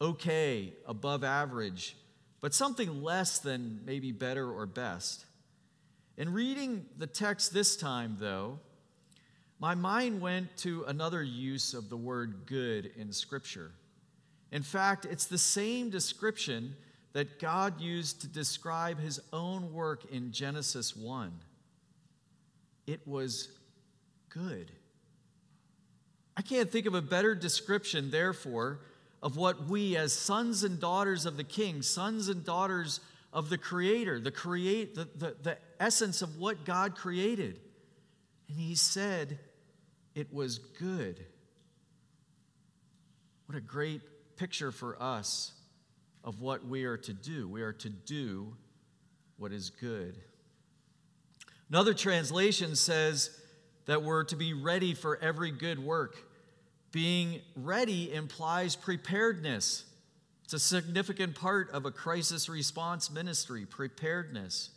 okay, 0.02 0.74
above 0.86 1.24
average, 1.24 1.96
but 2.42 2.54
something 2.54 3.02
less 3.02 3.40
than 3.40 3.80
maybe 3.86 4.12
better 4.12 4.52
or 4.52 4.66
best. 4.66 5.26
In 6.18 6.34
reading 6.34 6.86
the 6.98 7.08
text 7.08 7.54
this 7.54 7.78
time, 7.78 8.18
though, 8.20 8.60
my 9.64 9.76
mind 9.76 10.20
went 10.20 10.58
to 10.58 10.84
another 10.90 11.24
use 11.24 11.74
of 11.74 11.88
the 11.88 11.96
word 11.96 12.46
good 12.46 12.92
in 12.98 13.14
Scripture. 13.14 13.72
In 14.52 14.62
fact, 14.62 15.06
it's 15.06 15.24
the 15.24 15.38
same 15.38 15.90
description 15.90 16.76
that 17.14 17.40
God 17.40 17.80
used 17.80 18.20
to 18.20 18.28
describe 18.28 19.00
his 19.00 19.22
own 19.32 19.72
work 19.72 20.04
in 20.12 20.34
Genesis 20.34 20.98
1. 20.98 21.32
It 22.88 23.08
was 23.08 23.58
good. 24.28 24.70
I 26.36 26.42
can't 26.42 26.70
think 26.70 26.86
of 26.86 26.94
a 26.94 27.02
better 27.02 27.34
description, 27.34 28.12
therefore, 28.12 28.82
of 29.22 29.38
what 29.38 29.70
we, 29.70 29.96
as 29.96 30.12
sons 30.12 30.66
and 30.66 30.78
daughters 30.78 31.26
of 31.26 31.38
the 31.38 31.46
King, 31.46 31.84
sons 31.84 32.28
and 32.28 32.44
daughters 32.44 33.00
of 33.32 33.50
the 33.50 33.58
Creator, 33.58 34.20
the, 34.20 34.30
create, 34.30 34.94
the, 34.94 35.08
the, 35.16 35.38
the 35.42 35.58
essence 35.80 36.22
of 36.22 36.38
what 36.38 36.66
God 36.66 36.98
created. 36.98 37.62
And 38.50 38.58
He 38.58 38.76
said, 38.76 39.40
it 40.16 40.34
was 40.34 40.58
good. 40.58 41.26
What 43.46 43.58
a 43.58 43.62
great 43.62 44.02
picture 44.38 44.72
for 44.72 45.02
us 45.02 45.54
of 46.24 46.42
what 46.42 46.66
we 46.66 46.86
are 46.86 46.98
to 46.98 47.14
do. 47.14 47.48
We 47.48 47.62
are 47.62 47.74
to 47.74 47.90
do 47.90 48.56
what 49.38 49.52
is 49.52 49.70
good. 49.70 50.18
Another 51.70 51.94
translation 51.94 52.76
says 52.76 53.30
that 53.86 54.04
we're 54.04 54.24
to 54.26 54.36
be 54.36 54.54
ready 54.54 54.94
for 54.94 55.18
every 55.18 55.52
good 55.52 55.80
work. 55.80 56.16
Being 56.92 57.42
ready 57.56 58.14
implies 58.14 58.76
preparedness. 58.76 59.86
It's 60.44 60.54
a 60.54 60.60
significant 60.60 61.36
part 61.36 61.72
of 61.72 61.86
a 61.86 61.92
crisis 61.92 62.48
response 62.48 63.10
ministry, 63.10 63.66
preparedness. 63.66 64.70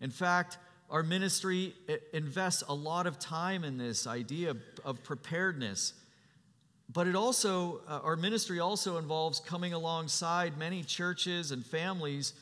In 0.00 0.10
fact, 0.10 0.58
our 0.92 1.02
ministry 1.02 1.74
invests 2.12 2.62
a 2.68 2.74
lot 2.74 3.06
of 3.06 3.18
time 3.18 3.64
in 3.64 3.78
this 3.78 4.06
idea 4.06 4.54
of 4.84 5.02
preparedness. 5.02 5.94
But 6.92 7.06
it 7.06 7.16
also, 7.16 7.80
uh, 7.88 8.00
our 8.04 8.14
ministry 8.14 8.60
also 8.60 8.98
involves 8.98 9.40
coming 9.40 9.72
alongside 9.72 10.58
many 10.58 10.82
churches 10.82 11.50
and 11.50 11.64
families 11.64 12.34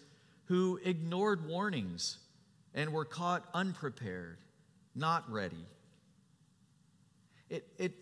who 0.47 0.81
ignored 0.85 1.47
warnings 1.47 2.19
and 2.75 2.93
were 2.93 3.05
caught 3.05 3.49
unprepared, 3.55 4.39
not 4.97 5.31
ready. 5.31 5.65
It, 7.49 7.69
it, 7.79 7.93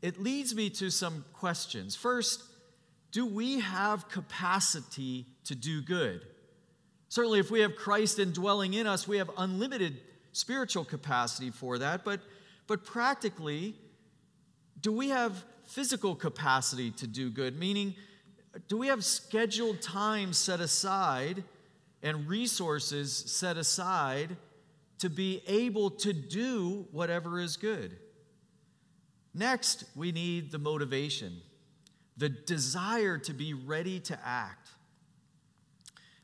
it 0.00 0.18
leads 0.18 0.54
me 0.54 0.70
to 0.70 0.90
some 0.90 1.26
questions. 1.34 1.94
First, 1.94 2.42
do 3.12 3.26
we 3.26 3.60
have 3.60 4.08
capacity 4.08 5.26
to 5.44 5.54
do 5.54 5.82
good? 5.82 6.24
Certainly, 7.10 7.40
if 7.40 7.50
we 7.50 7.58
have 7.60 7.74
Christ 7.74 8.20
indwelling 8.20 8.74
in 8.74 8.86
us, 8.86 9.08
we 9.08 9.18
have 9.18 9.30
unlimited 9.36 10.00
spiritual 10.30 10.84
capacity 10.84 11.50
for 11.50 11.76
that. 11.78 12.04
But, 12.04 12.20
but 12.68 12.84
practically, 12.84 13.74
do 14.80 14.92
we 14.92 15.08
have 15.08 15.44
physical 15.66 16.14
capacity 16.14 16.92
to 16.92 17.08
do 17.08 17.28
good? 17.28 17.58
Meaning, 17.58 17.96
do 18.68 18.78
we 18.78 18.86
have 18.86 19.04
scheduled 19.04 19.82
time 19.82 20.32
set 20.32 20.60
aside 20.60 21.42
and 22.00 22.28
resources 22.28 23.12
set 23.12 23.56
aside 23.56 24.36
to 25.00 25.10
be 25.10 25.42
able 25.48 25.90
to 25.90 26.12
do 26.12 26.86
whatever 26.92 27.40
is 27.40 27.56
good? 27.56 27.96
Next, 29.34 29.82
we 29.96 30.12
need 30.12 30.52
the 30.52 30.58
motivation, 30.60 31.40
the 32.16 32.28
desire 32.28 33.18
to 33.18 33.32
be 33.32 33.52
ready 33.52 33.98
to 33.98 34.18
act. 34.24 34.59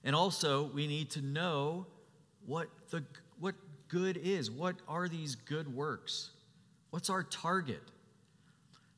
And 0.07 0.15
also, 0.15 0.71
we 0.73 0.87
need 0.87 1.11
to 1.11 1.21
know 1.21 1.85
what, 2.47 2.69
the, 2.91 3.03
what 3.41 3.57
good 3.89 4.17
is. 4.17 4.49
What 4.49 4.77
are 4.87 5.09
these 5.09 5.35
good 5.35 5.75
works? 5.75 6.31
What's 6.91 7.11
our 7.11 7.25
target? 7.25 7.83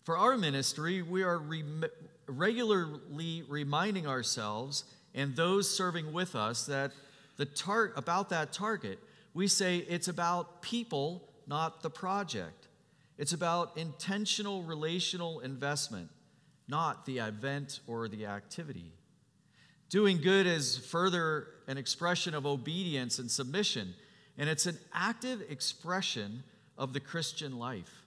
For 0.05 0.19
our 0.19 0.37
ministry, 0.37 1.01
we 1.01 1.23
are 1.23 1.39
rem- 1.39 1.87
regularly 2.27 3.43
reminding 3.49 4.07
ourselves 4.07 4.85
and 5.15 5.35
those 5.35 5.75
serving 5.75 6.13
with 6.13 6.37
us 6.37 6.67
that 6.67 6.93
the 7.39 7.47
tar- 7.47 7.95
about 7.97 8.29
that 8.29 8.53
target, 8.53 8.99
we 9.33 9.49
say 9.49 9.79
it's 9.79 10.09
about 10.09 10.61
people, 10.61 11.27
not 11.47 11.83
the 11.83 11.89
project. 11.89 12.69
It's 13.17 13.33
about 13.33 13.79
intentional 13.79 14.63
relational 14.63 15.41
investment, 15.41 16.11
not 16.69 17.07
the 17.07 17.21
event 17.21 17.81
or 17.87 18.09
the 18.09 18.27
activity. 18.27 18.93
Doing 19.91 20.21
good 20.21 20.47
is 20.47 20.77
further 20.77 21.49
an 21.67 21.79
expression 21.79 22.35
of 22.35 22.47
obedience 22.47 23.19
and 23.19 23.31
submission, 23.31 23.95
and 24.37 24.49
it's 24.49 24.67
an 24.67 24.79
active 24.93 25.43
expression 25.49 26.43
of 26.77 26.93
the 26.93 27.01
Christian 27.01 27.59
life. 27.59 28.05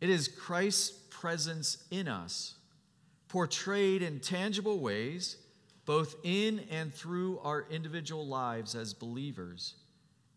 It 0.00 0.10
is 0.10 0.28
Christ's 0.28 0.90
presence 1.10 1.84
in 1.90 2.08
us, 2.08 2.54
portrayed 3.28 4.02
in 4.02 4.20
tangible 4.20 4.80
ways, 4.80 5.36
both 5.84 6.16
in 6.24 6.60
and 6.70 6.94
through 6.94 7.38
our 7.40 7.66
individual 7.70 8.26
lives 8.26 8.74
as 8.74 8.94
believers, 8.94 9.74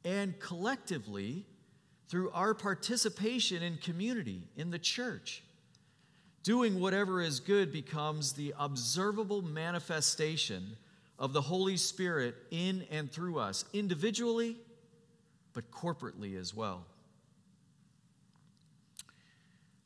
and 0.03 0.39
collectively 0.39 1.45
through 2.07 2.29
our 2.31 2.53
participation 2.53 3.63
in 3.63 3.77
community, 3.77 4.43
in 4.55 4.71
the 4.71 4.79
church. 4.79 5.42
Doing 6.43 6.81
whatever 6.81 7.21
is 7.21 7.39
good 7.39 7.71
becomes 7.71 8.33
the 8.33 8.53
observable 8.59 9.41
manifestation 9.41 10.75
of 11.17 11.31
the 11.31 11.41
Holy 11.41 11.77
Spirit 11.77 12.35
in 12.51 12.85
and 12.91 13.09
through 13.09 13.39
us, 13.39 13.63
individually, 13.71 14.57
but 15.53 15.71
corporately 15.71 16.37
as 16.37 16.53
well. 16.53 16.85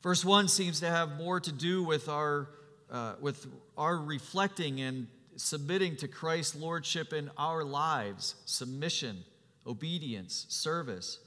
Verse 0.02 0.24
1 0.24 0.48
seems 0.48 0.80
to 0.80 0.88
have 0.88 1.16
more 1.16 1.38
to 1.38 1.52
do 1.52 1.84
with 1.84 2.08
our, 2.08 2.48
uh, 2.90 3.14
with 3.20 3.46
our 3.76 3.96
reflecting 3.96 4.80
and 4.80 5.06
submitting 5.36 5.96
to 5.96 6.08
Christ's 6.08 6.56
lordship 6.56 7.12
in 7.12 7.30
our 7.38 7.62
lives 7.62 8.34
submission, 8.44 9.24
obedience, 9.64 10.46
service. 10.48 11.18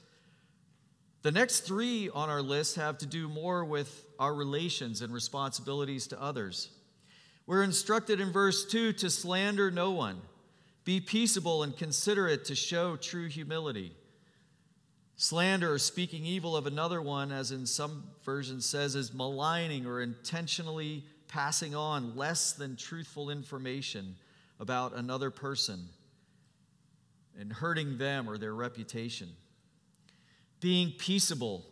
The 1.22 1.30
next 1.30 1.60
three 1.60 2.10
on 2.10 2.28
our 2.28 2.42
list 2.42 2.76
have 2.76 2.98
to 2.98 3.06
do 3.06 3.28
more 3.28 3.64
with 3.64 4.06
our 4.18 4.34
relations 4.34 5.02
and 5.02 5.14
responsibilities 5.14 6.08
to 6.08 6.20
others. 6.20 6.70
We're 7.46 7.62
instructed 7.62 8.20
in 8.20 8.32
verse 8.32 8.64
2 8.66 8.92
to 8.94 9.10
slander 9.10 9.70
no 9.70 9.92
one, 9.92 10.20
be 10.84 11.00
peaceable 11.00 11.62
and 11.62 11.76
considerate 11.76 12.44
to 12.46 12.56
show 12.56 12.96
true 12.96 13.28
humility. 13.28 13.92
Slander 15.14 15.74
or 15.74 15.78
speaking 15.78 16.26
evil 16.26 16.56
of 16.56 16.66
another 16.66 17.00
one, 17.00 17.30
as 17.30 17.52
in 17.52 17.66
some 17.66 18.02
versions 18.24 18.66
says, 18.66 18.96
is 18.96 19.14
maligning 19.14 19.86
or 19.86 20.00
intentionally 20.00 21.04
passing 21.28 21.76
on 21.76 22.16
less 22.16 22.52
than 22.52 22.74
truthful 22.74 23.30
information 23.30 24.16
about 24.58 24.94
another 24.96 25.30
person 25.30 25.88
and 27.38 27.52
hurting 27.52 27.98
them 27.98 28.28
or 28.28 28.38
their 28.38 28.54
reputation 28.54 29.28
being 30.62 30.92
peaceable, 30.92 31.66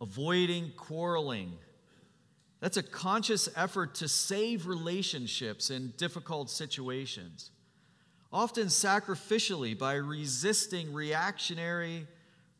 avoiding 0.00 0.70
quarreling. 0.76 1.52
That's 2.60 2.76
a 2.76 2.82
conscious 2.82 3.48
effort 3.56 3.96
to 3.96 4.08
save 4.08 4.68
relationships 4.68 5.68
in 5.68 5.92
difficult 5.98 6.48
situations, 6.48 7.50
often 8.32 8.68
sacrificially 8.68 9.76
by 9.76 9.94
resisting 9.94 10.92
reactionary, 10.92 12.06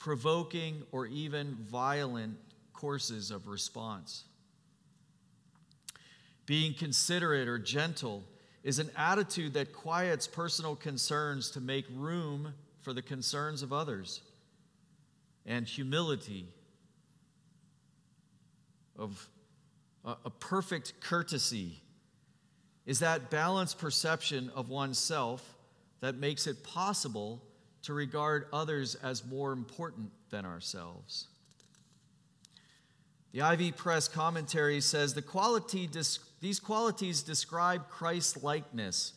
provoking, 0.01 0.83
or 0.91 1.07
even 1.07 1.57
violent 1.71 2.37
courses 2.73 3.31
of 3.31 3.47
response. 3.47 4.25
Being 6.47 6.75
considerate 6.75 7.47
or 7.47 7.61
gentle 7.61 8.25
is 8.65 8.81
an 8.81 8.91
attitude 8.97 9.55
that 9.55 9.73
quiets 9.73 10.27
personal 10.27 10.75
concerns 10.75 11.49
to 11.53 11.61
make 11.61 11.87
room 11.95 12.55
for 12.81 12.93
the 12.93 13.03
concerns 13.03 13.63
of 13.63 13.73
others 13.73 14.23
and 15.47 15.67
humility, 15.67 16.47
of 18.97 19.29
a, 20.05 20.17
a 20.25 20.31
perfect 20.31 21.01
courtesy, 21.01 21.83
is 22.87 23.01
that 23.01 23.31
balanced 23.31 23.79
perception 23.79 24.51
of 24.55 24.69
oneself 24.69 25.57
that 26.01 26.17
makes 26.17 26.47
it 26.47 26.63
possible 26.65 27.43
to 27.83 27.95
regard 27.95 28.47
others 28.53 28.95
as 28.97 29.25
more 29.25 29.53
important 29.53 30.11
than 30.31 30.45
ourselves. 30.45 31.29
The 33.33 33.43
Ivy 33.43 33.73
Press 33.73 34.09
commentary 34.09 34.81
says 34.81 35.15
the 35.15 35.23
quality, 35.23 35.89
these 36.41 36.61
qualities 36.61 37.23
describe 37.23 37.89
Christ 37.89 38.43
likeness. 38.43 39.15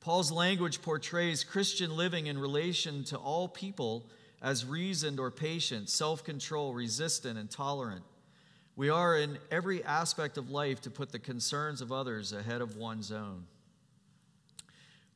Paul's 0.00 0.32
language 0.32 0.82
portrays 0.82 1.44
Christian 1.44 1.96
living 1.96 2.26
in 2.26 2.38
relation 2.38 3.04
to 3.04 3.16
all 3.16 3.48
people 3.48 4.08
as 4.42 4.64
reasoned 4.64 5.18
or 5.18 5.30
patient, 5.30 5.88
self 5.88 6.24
control, 6.24 6.74
resistant, 6.74 7.38
and 7.38 7.50
tolerant. 7.50 8.02
We 8.76 8.90
are 8.90 9.16
in 9.16 9.38
every 9.50 9.82
aspect 9.84 10.36
of 10.36 10.50
life 10.50 10.82
to 10.82 10.90
put 10.90 11.10
the 11.10 11.18
concerns 11.18 11.80
of 11.80 11.92
others 11.92 12.32
ahead 12.32 12.60
of 12.60 12.76
one's 12.76 13.10
own. 13.10 13.46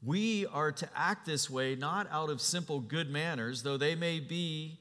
We 0.02 0.46
are 0.46 0.72
to 0.72 0.88
act 0.96 1.26
this 1.26 1.50
way 1.50 1.74
not 1.74 2.08
out 2.10 2.30
of 2.30 2.40
simple 2.40 2.80
good 2.80 3.10
manners, 3.10 3.62
though 3.62 3.76
they 3.76 3.94
may 3.94 4.18
be 4.18 4.78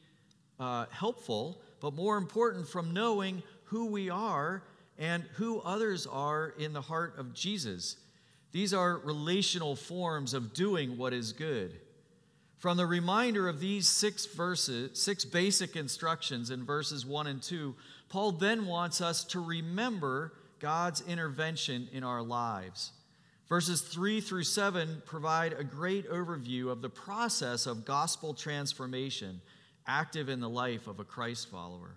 uh, 0.59 0.85
helpful, 0.91 1.61
but 1.81 1.93
more 1.93 2.17
important 2.17 2.69
from 2.69 2.93
knowing 2.93 3.43
who 3.65 3.87
we 3.87 4.09
are 4.09 4.63
and 4.97 5.23
who 5.35 5.59
others 5.61 6.07
are 6.07 6.53
in 6.57 6.71
the 6.71 6.81
heart 6.81 7.15
of 7.17 7.33
Jesus. 7.33 7.97
These 8.51 8.73
are 8.73 8.97
relational 8.97 9.75
forms 9.75 10.33
of 10.33 10.53
doing 10.53 10.97
what 10.97 11.13
is 11.13 11.33
good. 11.33 11.79
From 12.59 12.75
the 12.75 12.85
reminder 12.85 13.47
of 13.47 13.61
these 13.61 13.87
six 13.87 14.25
verses, 14.25 15.01
six 15.01 15.23
basic 15.23 15.77
instructions 15.77 16.49
in 16.49 16.65
verses 16.65 17.05
1 17.05 17.27
and 17.27 17.41
2, 17.41 17.73
Paul 18.09 18.33
then 18.33 18.67
wants 18.67 18.99
us 18.99 19.23
to 19.25 19.39
remember 19.39 20.33
God's 20.59 20.99
intervention 21.07 21.87
in 21.93 22.03
our 22.03 22.21
lives. 22.21 22.91
Verses 23.47 23.81
3 23.81 24.19
through 24.19 24.43
7 24.43 25.01
provide 25.05 25.53
a 25.53 25.63
great 25.63 26.09
overview 26.09 26.69
of 26.69 26.81
the 26.81 26.89
process 26.89 27.65
of 27.65 27.85
gospel 27.85 28.33
transformation 28.33 29.39
active 29.87 30.27
in 30.27 30.41
the 30.41 30.49
life 30.49 30.85
of 30.85 30.99
a 30.99 31.05
Christ 31.05 31.49
follower. 31.49 31.95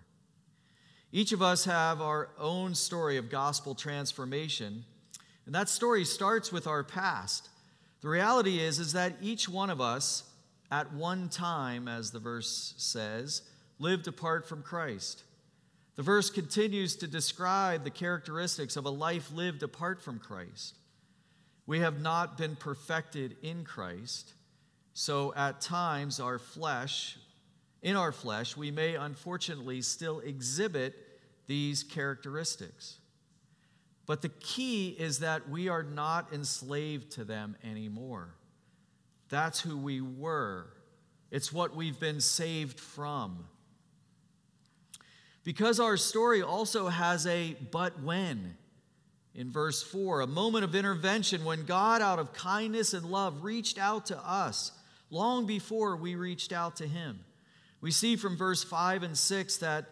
Each 1.11 1.33
of 1.33 1.43
us 1.43 1.65
have 1.65 2.01
our 2.01 2.31
own 2.39 2.77
story 2.77 3.17
of 3.17 3.29
gospel 3.29 3.75
transformation, 3.75 4.85
and 5.45 5.55
that 5.57 5.69
story 5.69 6.05
starts 6.05 6.53
with 6.53 6.69
our 6.69 6.85
past. 6.85 7.49
The 8.01 8.09
reality 8.09 8.61
is 8.61 8.79
is 8.79 8.93
that 8.93 9.15
each 9.21 9.49
one 9.49 9.69
of 9.69 9.81
us 9.81 10.23
at 10.73 10.95
one 10.95 11.29
time 11.29 11.87
as 11.87 12.11
the 12.11 12.19
verse 12.19 12.73
says 12.79 13.43
lived 13.79 14.09
apart 14.09 14.49
from 14.49 14.63
Christ. 14.63 15.23
The 15.97 16.03
verse 16.03 16.31
continues 16.31 16.97
to 16.97 17.07
describe 17.07 17.85
the 17.85 17.91
characteristics 17.91 18.77
of 18.77 18.87
a 18.87 18.91
life 18.91 19.31
lived 19.31 19.63
apart 19.63 20.01
from 20.01 20.19
Christ. 20.19 20.79
We 21.67 21.81
have 21.81 22.01
not 22.01 22.39
been 22.39 22.57
perfected 22.57 23.37
in 23.43 23.65
Christ, 23.65 24.33
so 24.95 25.35
at 25.35 25.61
times 25.61 26.19
our 26.19 26.39
flesh, 26.39 27.19
in 27.83 27.95
our 27.95 28.11
flesh, 28.11 28.57
we 28.57 28.71
may 28.71 28.95
unfortunately 28.95 29.83
still 29.83 30.21
exhibit 30.21 30.95
these 31.47 31.83
characteristics. 31.83 32.99
But 34.07 34.23
the 34.23 34.31
key 34.31 34.97
is 34.99 35.19
that 35.19 35.51
we 35.51 35.69
are 35.69 35.83
not 35.83 36.33
enslaved 36.33 37.13
to 37.13 37.25
them 37.25 37.57
anymore. 37.63 38.35
That's 39.33 39.63
who 39.63 39.79
we 39.79 40.03
were, 40.03 40.67
it's 41.31 41.51
what 41.51 41.75
we've 41.75 41.99
been 41.99 42.21
saved 42.21 42.79
from. 42.79 43.47
Because 45.43 45.81
our 45.81 45.97
story 45.97 46.43
also 46.43 46.89
has 46.89 47.27
a 47.27 47.57
but 47.71 48.03
when. 48.03 48.59
In 49.35 49.51
verse 49.51 49.83
4, 49.83 50.21
a 50.21 50.27
moment 50.27 50.65
of 50.65 50.75
intervention 50.75 51.47
when 51.47 51.65
God, 51.65 52.03
out 52.03 52.19
of 52.19 52.35
kindness 52.35 52.93
and 52.93 53.07
love, 53.07 53.43
reached 53.43 53.79
out 53.79 54.05
to 54.07 54.19
us 54.19 54.71
long 55.09 55.47
before 55.47 55.97
we 55.97 56.15
reached 56.15 56.53
out 56.53 56.77
to 56.77 56.87
Him. 56.87 57.21
We 57.81 57.91
see 57.91 58.17
from 58.17 58.37
verse 58.37 58.63
5 58.63 59.03
and 59.03 59.17
6 59.17 59.57
that 59.57 59.87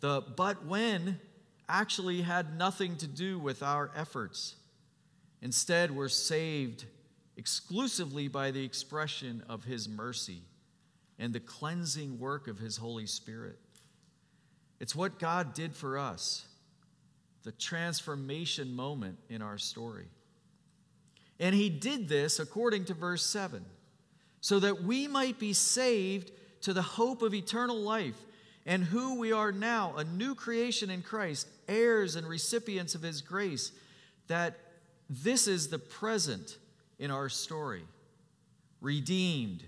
the 0.00 0.22
but 0.36 0.66
when 0.66 1.18
actually 1.66 2.20
had 2.20 2.58
nothing 2.58 2.96
to 2.98 3.06
do 3.06 3.38
with 3.38 3.62
our 3.62 3.90
efforts. 3.96 4.56
Instead, 5.40 5.90
we're 5.90 6.10
saved 6.10 6.84
exclusively 7.36 8.28
by 8.28 8.50
the 8.50 8.64
expression 8.64 9.42
of 9.48 9.64
His 9.64 9.88
mercy 9.88 10.42
and 11.18 11.32
the 11.32 11.40
cleansing 11.40 12.18
work 12.18 12.48
of 12.48 12.58
His 12.58 12.76
Holy 12.76 13.06
Spirit. 13.06 13.58
It's 14.80 14.96
what 14.96 15.18
God 15.18 15.54
did 15.54 15.74
for 15.74 15.98
us, 15.98 16.46
the 17.44 17.52
transformation 17.52 18.74
moment 18.74 19.18
in 19.28 19.42
our 19.42 19.58
story. 19.58 20.08
And 21.38 21.54
He 21.54 21.70
did 21.70 22.08
this 22.08 22.38
according 22.38 22.86
to 22.86 22.94
verse 22.94 23.24
7 23.24 23.64
so 24.40 24.58
that 24.58 24.82
we 24.82 25.06
might 25.06 25.38
be 25.38 25.52
saved 25.52 26.32
to 26.62 26.72
the 26.72 26.82
hope 26.82 27.22
of 27.22 27.32
eternal 27.32 27.80
life 27.80 28.20
and 28.66 28.84
who 28.84 29.18
we 29.18 29.32
are 29.32 29.52
now, 29.52 29.94
a 29.96 30.04
new 30.04 30.34
creation 30.34 30.90
in 30.90 31.02
Christ, 31.02 31.48
heirs 31.68 32.16
and 32.16 32.26
recipients 32.26 32.94
of 32.94 33.02
His 33.02 33.20
grace, 33.20 33.72
that 34.28 34.58
this 35.08 35.46
is 35.46 35.68
the 35.68 35.78
present 35.78 36.56
in 37.02 37.10
our 37.10 37.28
story. 37.28 37.82
Redeemed, 38.80 39.64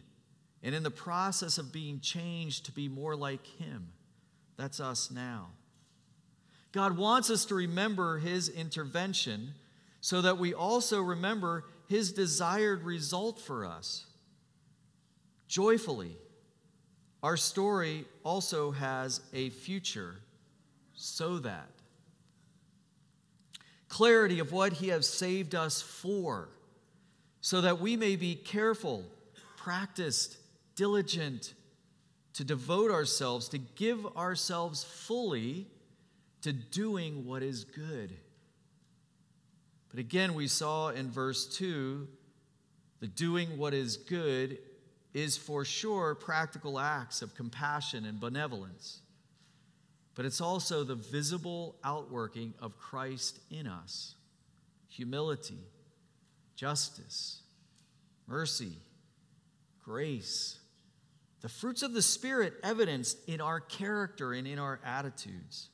and 0.63 0.73
in 0.73 0.85
the 0.85 0.91
process 0.91 1.59
of 1.59 1.73
being 1.73 1.99
changed 1.99 2.67
to 2.67 2.73
be 2.73 2.89
more 2.89 3.17
like 3.17 3.45
Him. 3.59 3.89
That's 4.57 4.79
us 4.79 5.11
now. 5.11 5.49
God 6.71 6.97
wants 6.97 7.31
us 7.31 7.45
to 7.47 7.57
remember 7.57 8.19
His 8.19 8.49
intervention 8.49 9.55
so 10.01 10.23
that 10.23 10.39
we 10.39 10.55
also 10.55 11.03
remember 11.03 11.65
His 11.89 12.13
desired 12.13 12.85
result 12.85 13.41
for 13.41 13.65
us. 13.67 14.07
Joyfully, 15.49 16.17
our 17.21 17.37
story 17.37 18.05
also 18.23 18.71
has 18.71 19.21
a 19.33 19.51
future 19.51 20.17
so 20.95 21.39
that 21.39 21.69
clarity 23.89 24.39
of 24.39 24.53
what 24.53 24.75
He 24.75 24.89
has 24.89 25.09
saved 25.09 25.57
us 25.57 25.83
for, 25.83 26.49
so 27.45 27.61
that 27.61 27.79
we 27.79 27.95
may 27.95 28.17
be 28.17 28.35
careful, 28.35 29.05
practiced, 29.59 30.39
diligent, 30.77 31.53
to 32.33 32.43
devote 32.43 32.91
ourselves, 32.91 33.51
to 33.51 33.59
give 33.59 34.07
ourselves 34.17 34.83
fully 34.83 35.67
to 36.41 36.55
doing 36.55 37.27
what 37.27 37.43
is 37.43 37.65
good. 37.65 38.17
But 39.91 40.01
again, 40.01 40.33
we 40.33 40.49
saw 40.49 40.89
in 40.89 41.11
verse 41.11 41.47
2 41.59 42.09
the 43.01 43.09
doing 43.09 43.59
what 43.59 43.75
is 43.75 43.99
good 43.99 44.57
is 45.13 45.37
for 45.37 45.67
sure 45.67 46.15
practical 46.15 46.81
acts 46.81 47.21
of 47.21 47.35
compassion 47.35 48.07
and 48.07 48.19
benevolence. 48.19 49.01
But 50.15 50.25
it's 50.25 50.41
also 50.41 50.83
the 50.83 50.95
visible 50.95 51.77
outworking 51.85 52.55
of 52.59 52.79
Christ 52.79 53.39
in 53.51 53.67
us 53.67 54.15
humility, 54.89 55.59
justice, 56.57 57.43
mercy, 58.27 58.79
grace 59.83 60.59
the 61.45 61.51
fruits 61.51 61.83
of 61.83 61.93
the 61.93 62.01
Spirit 62.01 62.55
evidenced 62.63 63.19
in 63.29 63.43
our 63.43 63.61
character 63.61 64.33
and 64.33 64.47
in 64.47 64.59
our 64.59 64.81
attitudes. 64.83 65.69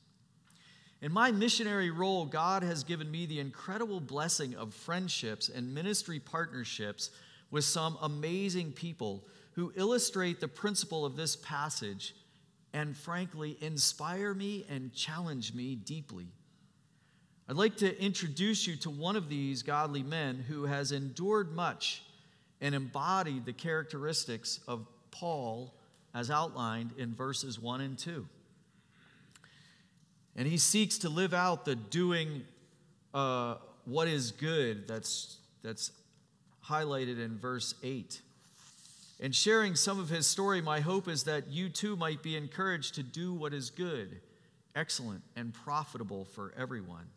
In 1.01 1.13
my 1.13 1.31
missionary 1.31 1.89
role, 1.89 2.25
God 2.25 2.61
has 2.61 2.83
given 2.83 3.09
me 3.09 3.25
the 3.25 3.39
incredible 3.39 4.01
blessing 4.01 4.53
of 4.53 4.73
friendships 4.73 5.47
and 5.47 5.73
ministry 5.73 6.19
partnerships 6.19 7.11
with 7.51 7.63
some 7.63 7.97
amazing 8.01 8.73
people 8.73 9.23
who 9.53 9.71
illustrate 9.77 10.41
the 10.41 10.47
principle 10.49 11.05
of 11.05 11.15
this 11.15 11.37
passage 11.37 12.15
and, 12.73 12.97
frankly, 12.97 13.57
inspire 13.61 14.33
me 14.33 14.65
and 14.69 14.93
challenge 14.93 15.53
me 15.53 15.75
deeply. 15.75 16.27
I'd 17.51 17.57
like 17.57 17.75
to 17.79 18.01
introduce 18.01 18.65
you 18.65 18.77
to 18.77 18.89
one 18.89 19.17
of 19.17 19.27
these 19.27 19.61
godly 19.61 20.03
men 20.03 20.45
who 20.47 20.63
has 20.63 20.93
endured 20.93 21.53
much 21.53 22.01
and 22.61 22.73
embodied 22.73 23.43
the 23.43 23.51
characteristics 23.51 24.61
of 24.69 24.87
Paul 25.11 25.73
as 26.13 26.31
outlined 26.31 26.91
in 26.97 27.13
verses 27.13 27.59
1 27.59 27.81
and 27.81 27.99
2. 27.99 28.25
And 30.37 30.47
he 30.47 30.57
seeks 30.57 30.99
to 30.99 31.09
live 31.09 31.33
out 31.33 31.65
the 31.65 31.75
doing 31.75 32.43
uh, 33.13 33.55
what 33.83 34.07
is 34.07 34.31
good 34.31 34.87
that's, 34.87 35.35
that's 35.61 35.91
highlighted 36.65 37.19
in 37.19 37.37
verse 37.37 37.75
8. 37.83 38.21
In 39.19 39.33
sharing 39.33 39.75
some 39.75 39.99
of 39.99 40.07
his 40.07 40.25
story, 40.25 40.61
my 40.61 40.79
hope 40.79 41.09
is 41.09 41.25
that 41.25 41.49
you 41.49 41.67
too 41.67 41.97
might 41.97 42.23
be 42.23 42.37
encouraged 42.37 42.95
to 42.95 43.03
do 43.03 43.33
what 43.33 43.53
is 43.53 43.69
good, 43.69 44.21
excellent, 44.73 45.21
and 45.35 45.53
profitable 45.53 46.23
for 46.23 46.53
everyone. 46.57 47.07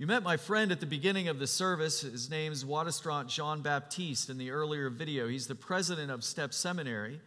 You 0.00 0.06
met 0.06 0.22
my 0.22 0.36
friend 0.36 0.70
at 0.70 0.78
the 0.78 0.86
beginning 0.86 1.26
of 1.26 1.40
the 1.40 1.46
service. 1.48 2.02
His 2.02 2.30
name 2.30 2.52
is 2.52 2.64
Wadestrant 2.64 3.26
Jean 3.26 3.62
Baptiste 3.62 4.30
in 4.30 4.38
the 4.38 4.52
earlier 4.52 4.90
video. 4.90 5.26
He's 5.26 5.48
the 5.48 5.56
president 5.56 6.12
of 6.12 6.22
STEP 6.22 6.54
Seminary, 6.54 7.20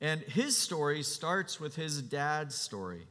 and 0.00 0.22
his 0.22 0.56
story 0.56 1.02
starts 1.02 1.60
with 1.60 1.76
his 1.76 2.00
dad's 2.00 2.54
story. 2.54 3.06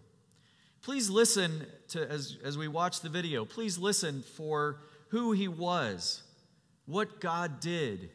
Please 0.82 1.08
listen 1.08 1.68
to 1.90 2.10
as, 2.10 2.40
as 2.44 2.58
we 2.58 2.68
watch 2.68 3.02
the 3.02 3.10
video. 3.10 3.46
Please 3.46 3.78
listen 3.78 4.24
for 4.24 4.78
who 5.10 5.34
he 5.34 5.48
was, 5.48 6.24
what 6.88 7.22
God 7.22 7.60
did, 7.60 8.10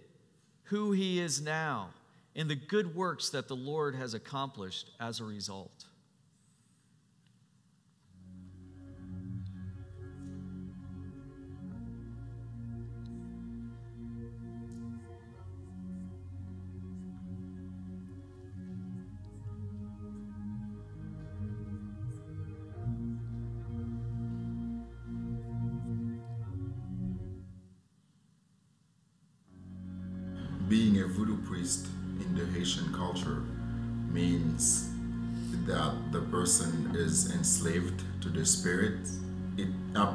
who 0.65 0.91
he 0.91 1.21
is 1.21 1.41
now, 1.41 1.91
and 2.35 2.51
the 2.51 2.57
good 2.57 2.97
works 2.97 3.31
that 3.31 3.47
the 3.47 3.55
Lord 3.55 3.95
has 3.95 4.13
accomplished 4.13 4.91
as 4.99 5.21
a 5.21 5.25
result. 5.25 5.85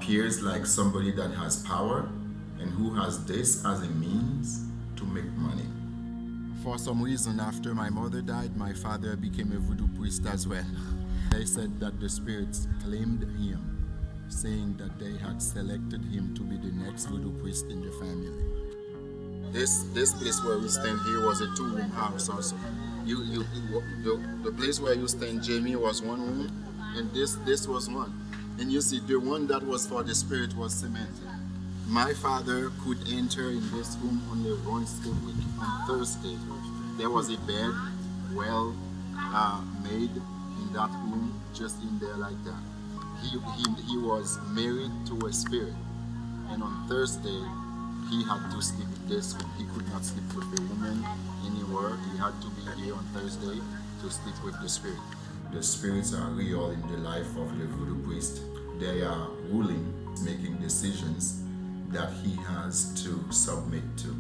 Appears 0.09 0.41
like 0.41 0.65
somebody 0.65 1.11
that 1.11 1.29
has 1.29 1.61
power 1.61 2.09
and 2.59 2.71
who 2.71 2.95
has 2.95 3.23
this 3.25 3.63
as 3.63 3.83
a 3.83 3.89
means 3.91 4.65
to 4.95 5.05
make 5.05 5.31
money. 5.37 5.67
For 6.63 6.79
some 6.79 7.03
reason, 7.03 7.39
after 7.39 7.75
my 7.75 7.91
mother 7.91 8.23
died, 8.23 8.57
my 8.57 8.73
father 8.73 9.15
became 9.15 9.51
a 9.51 9.59
voodoo 9.59 9.87
priest 9.99 10.25
as 10.25 10.47
well. 10.47 10.65
They 11.29 11.45
said 11.45 11.79
that 11.79 11.99
the 11.99 12.09
spirits 12.09 12.67
claimed 12.83 13.21
him, 13.37 13.61
saying 14.29 14.77
that 14.77 14.97
they 14.97 15.15
had 15.23 15.43
selected 15.43 16.03
him 16.05 16.33
to 16.33 16.41
be 16.41 16.57
the 16.57 16.73
next 16.73 17.05
voodoo 17.05 17.39
priest 17.39 17.65
in 17.69 17.79
the 17.85 17.91
family. 18.01 18.33
This 19.53 19.83
this 19.93 20.11
place 20.13 20.43
where 20.43 20.57
we 20.57 20.69
stand 20.69 20.99
here 21.05 21.23
was 21.23 21.41
a 21.41 21.53
two-room 21.55 21.91
house 21.91 22.29
also. 22.29 22.55
You 23.05 23.21
you, 23.21 23.45
you 23.69 23.83
the, 24.03 24.49
the 24.49 24.51
place 24.57 24.79
where 24.79 24.95
you 24.95 25.07
stand, 25.07 25.43
Jamie, 25.43 25.75
was 25.75 26.01
one 26.01 26.21
room, 26.21 26.49
and 26.97 27.13
this 27.13 27.35
this 27.45 27.67
was 27.67 27.87
one. 27.87 28.11
And 28.59 28.69
you 28.69 28.81
see, 28.81 28.99
the 28.99 29.17
one 29.17 29.47
that 29.47 29.63
was 29.63 29.87
for 29.87 30.03
the 30.03 30.13
spirit 30.13 30.55
was 30.57 30.73
cemented. 30.73 31.29
My 31.87 32.13
father 32.13 32.71
could 32.83 32.97
enter 33.09 33.49
in 33.49 33.61
this 33.71 33.95
room 34.03 34.21
only 34.29 34.53
once 34.67 34.99
a 35.05 35.09
week 35.25 35.35
on 35.61 35.87
Thursday. 35.87 36.37
There 36.97 37.09
was 37.09 37.29
a 37.29 37.37
bed, 37.47 37.71
well 38.33 38.75
uh, 39.17 39.61
made 39.81 40.11
in 40.11 40.73
that 40.73 40.91
room, 41.07 41.33
just 41.53 41.81
in 41.81 41.99
there 41.99 42.17
like 42.17 42.35
that. 42.43 42.61
He, 43.23 43.39
he, 43.39 43.81
he 43.91 43.97
was 43.97 44.37
married 44.51 44.91
to 45.07 45.25
a 45.25 45.31
spirit, 45.31 45.73
and 46.49 46.61
on 46.61 46.85
Thursday 46.89 47.41
he 48.09 48.23
had 48.25 48.51
to 48.51 48.61
sleep 48.61 48.87
in 49.03 49.07
this 49.07 49.35
room. 49.35 49.49
He 49.57 49.65
could 49.73 49.87
not 49.89 50.03
sleep 50.03 50.27
with 50.35 50.59
a 50.59 50.61
woman 50.63 51.05
anywhere. 51.45 51.97
He 52.11 52.17
had 52.17 52.33
to 52.41 52.49
be 52.49 52.83
here 52.83 52.93
on 52.93 53.05
Thursday 53.13 53.61
to 54.01 54.11
sleep 54.11 54.35
with 54.43 54.59
the 54.61 54.67
spirit. 54.67 54.99
The 55.51 55.63
spirits 55.63 56.13
are 56.13 56.29
real 56.29 56.69
in 56.69 56.81
the 56.91 56.97
life 56.97 57.35
of 57.35 57.57
the 57.57 57.65
voodoo 57.65 58.03
priest. 58.03 58.41
They 58.79 59.01
are 59.01 59.29
ruling, 59.49 59.93
making 60.23 60.57
decisions 60.57 61.41
that 61.89 62.13
he 62.23 62.35
has 62.43 62.93
to 63.03 63.19
submit 63.31 63.83
to. 63.97 64.15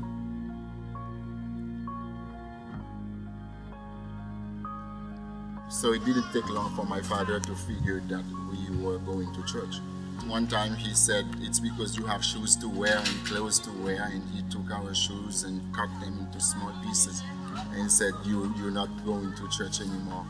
So 5.69 5.93
it 5.93 6.03
didn't 6.03 6.33
take 6.33 6.49
long 6.49 6.75
for 6.75 6.85
my 6.85 6.99
father 6.99 7.39
to 7.39 7.55
figure 7.55 8.01
that 8.09 8.23
we 8.49 8.75
were 8.83 8.97
going 8.97 9.31
to 9.33 9.43
church. 9.45 9.75
One 10.27 10.47
time 10.47 10.75
he 10.75 10.95
said, 10.95 11.25
It's 11.41 11.59
because 11.59 11.95
you 11.95 12.05
have 12.07 12.25
shoes 12.25 12.55
to 12.57 12.67
wear 12.67 12.97
and 12.97 13.25
clothes 13.25 13.59
to 13.59 13.71
wear, 13.83 14.09
and 14.11 14.23
he 14.31 14.41
took 14.49 14.69
our 14.71 14.93
shoes 14.95 15.43
and 15.43 15.61
cut 15.75 15.89
them 16.01 16.17
into 16.19 16.41
small 16.41 16.73
pieces 16.83 17.21
and 17.73 17.89
said, 17.89 18.13
you, 18.25 18.51
You're 18.57 18.71
not 18.71 18.89
going 19.05 19.31
to 19.35 19.47
church 19.49 19.79
anymore. 19.79 20.25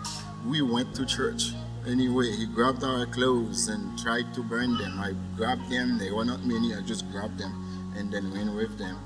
We 0.46 0.62
went 0.62 0.96
to 0.96 1.06
church. 1.06 1.54
Anyway, 1.88 2.32
he 2.36 2.46
grabbed 2.46 2.84
our 2.84 3.06
clothes 3.06 3.68
and 3.68 3.98
tried 3.98 4.34
to 4.34 4.44
burn 4.44 4.78
them. 4.78 5.00
I 5.00 5.14
grabbed 5.36 5.70
them, 5.70 5.98
they 5.98 6.12
were 6.12 6.26
not 6.26 6.46
many, 6.46 6.76
I 6.76 6.82
just 6.82 7.10
grabbed 7.12 7.38
them 7.38 7.54
and 7.98 8.12
then 8.12 8.32
went 8.32 8.54
with 8.54 8.78
them. 8.78 8.98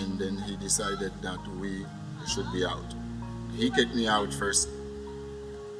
And 0.00 0.18
then 0.18 0.38
he 0.38 0.56
decided 0.56 1.12
that 1.22 1.40
we 1.60 1.86
should 2.26 2.50
be 2.52 2.64
out. 2.64 2.94
He 3.56 3.70
kicked 3.70 3.94
me 3.94 4.08
out 4.08 4.32
first 4.32 4.68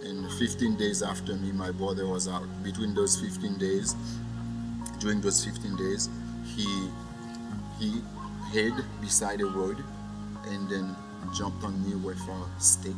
and 0.05 0.31
15 0.33 0.77
days 0.77 1.03
after 1.03 1.35
me, 1.35 1.53
my 1.53 1.71
brother 1.71 2.07
was 2.07 2.29
out. 2.29 2.47
Between 2.63 2.95
those 2.95 3.21
15 3.21 3.59
days, 3.59 3.95
during 4.99 5.21
those 5.21 5.45
15 5.45 5.77
days, 5.77 6.09
he 6.55 6.89
he 7.79 8.03
hid 8.53 8.75
beside 9.01 9.41
a 9.41 9.47
road 9.47 9.83
and 10.47 10.69
then 10.69 10.97
jumped 11.35 11.65
on 11.65 11.75
me 11.89 11.95
with 11.97 12.21
a 12.29 12.61
stick 12.61 12.97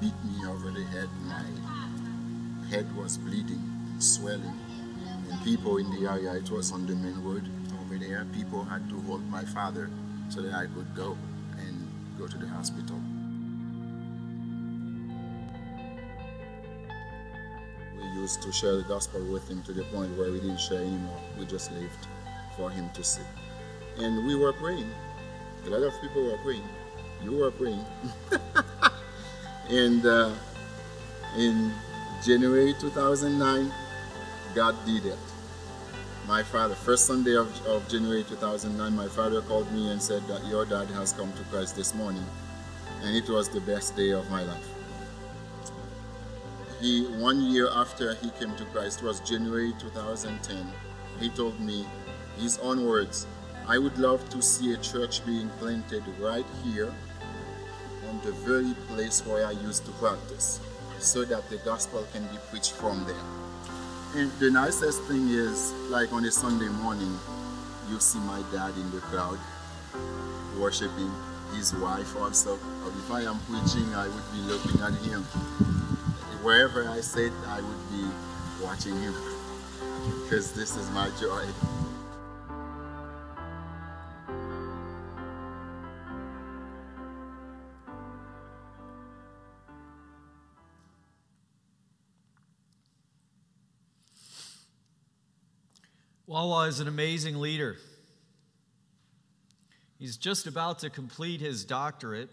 beat 0.00 0.14
me 0.24 0.46
over 0.46 0.70
the 0.70 0.84
head. 0.84 1.08
My 1.26 2.68
head 2.68 2.86
was 2.96 3.18
bleeding 3.18 3.62
and 3.92 4.02
swelling. 4.02 4.58
And 5.30 5.42
people 5.44 5.78
in 5.78 5.90
the 5.90 6.08
area, 6.10 6.34
it 6.34 6.50
was 6.50 6.72
on 6.72 6.86
the 6.86 6.94
main 6.94 7.22
road 7.22 7.48
over 7.80 7.96
there, 7.98 8.26
people 8.34 8.64
had 8.64 8.88
to 8.90 9.00
hold 9.02 9.28
my 9.30 9.44
father 9.44 9.90
so 10.28 10.42
that 10.42 10.54
I 10.54 10.66
could 10.66 10.94
go 10.94 11.16
and 11.58 11.88
go 12.18 12.26
to 12.26 12.36
the 12.36 12.46
hospital. 12.48 13.00
We 17.96 18.20
used 18.20 18.42
to 18.42 18.52
share 18.52 18.76
the 18.76 18.82
gospel 18.82 19.24
with 19.24 19.48
him 19.48 19.62
to 19.62 19.72
the 19.72 19.84
point 19.84 20.16
where 20.18 20.30
we 20.30 20.40
didn't 20.40 20.60
share 20.60 20.80
anymore. 20.80 21.20
We 21.38 21.46
just 21.46 21.72
lived 21.72 22.06
for 22.56 22.70
him 22.70 22.90
to 22.94 23.04
see. 23.04 23.22
And 23.98 24.26
we 24.26 24.34
were 24.34 24.52
praying. 24.52 24.90
A 25.66 25.70
lot 25.70 25.82
of 25.82 26.00
people 26.00 26.24
were 26.24 26.38
praying. 26.38 26.68
You 27.22 27.36
were 27.38 27.50
praying. 27.50 27.84
and 29.70 30.04
uh, 30.04 30.32
in 31.36 31.72
January 32.24 32.74
2009, 32.80 33.72
God 34.54 34.74
did 34.84 35.06
it. 35.06 35.18
My 36.26 36.42
father, 36.42 36.74
first 36.74 37.06
Sunday 37.06 37.36
of, 37.36 37.48
of 37.66 37.88
January 37.88 38.24
2009, 38.24 38.94
my 38.94 39.08
father 39.08 39.42
called 39.42 39.70
me 39.72 39.90
and 39.90 40.00
said 40.02 40.26
that 40.28 40.44
your 40.46 40.64
dad 40.64 40.88
has 40.88 41.12
come 41.12 41.32
to 41.34 41.42
Christ 41.44 41.76
this 41.76 41.94
morning. 41.94 42.24
And 43.02 43.14
it 43.14 43.28
was 43.28 43.48
the 43.48 43.60
best 43.60 43.96
day 43.96 44.10
of 44.10 44.28
my 44.30 44.42
life 44.42 44.76
he 46.80 47.04
one 47.18 47.40
year 47.40 47.68
after 47.72 48.14
he 48.14 48.30
came 48.38 48.54
to 48.56 48.64
Christ 48.66 49.02
was 49.02 49.20
January 49.20 49.72
2010. 49.78 50.66
He 51.20 51.30
told 51.30 51.58
me 51.60 51.86
his 52.36 52.58
own 52.58 52.84
words, 52.84 53.26
I 53.66 53.78
would 53.78 53.98
love 53.98 54.28
to 54.30 54.42
see 54.42 54.74
a 54.74 54.76
church 54.76 55.24
being 55.24 55.48
planted 55.58 56.04
right 56.20 56.44
here 56.62 56.92
the 58.22 58.32
very 58.32 58.74
place 58.88 59.24
where 59.26 59.46
I 59.46 59.52
used 59.52 59.84
to 59.86 59.92
practice 59.92 60.60
so 60.98 61.24
that 61.24 61.48
the 61.50 61.56
gospel 61.58 62.06
can 62.12 62.22
be 62.28 62.38
preached 62.50 62.72
from 62.72 63.04
there. 63.04 63.26
And 64.14 64.30
the 64.38 64.50
nicest 64.50 65.02
thing 65.04 65.28
is, 65.28 65.72
like 65.90 66.12
on 66.12 66.24
a 66.24 66.30
Sunday 66.30 66.68
morning, 66.68 67.18
you 67.90 68.00
see 68.00 68.18
my 68.20 68.42
dad 68.52 68.74
in 68.76 68.90
the 68.90 69.00
crowd 69.00 69.38
worshiping 70.58 71.12
his 71.54 71.74
wife 71.74 72.16
also. 72.16 72.54
If 72.54 73.10
I 73.10 73.22
am 73.22 73.38
preaching, 73.50 73.94
I 73.94 74.08
would 74.08 74.32
be 74.32 74.40
looking 74.48 74.80
at 74.80 74.94
him 75.04 75.24
wherever 76.46 76.88
I 76.88 77.00
sit, 77.00 77.32
I 77.48 77.60
would 77.60 77.90
be 77.90 78.06
watching 78.62 78.94
him 79.00 79.12
because 80.22 80.52
this 80.52 80.76
is 80.76 80.88
my 80.92 81.10
joy. 81.20 81.44
Is 96.66 96.80
an 96.80 96.88
amazing 96.88 97.36
leader. 97.36 97.76
He's 99.98 100.16
just 100.16 100.46
about 100.46 100.80
to 100.80 100.90
complete 100.90 101.40
his 101.40 101.64
doctorate 101.64 102.30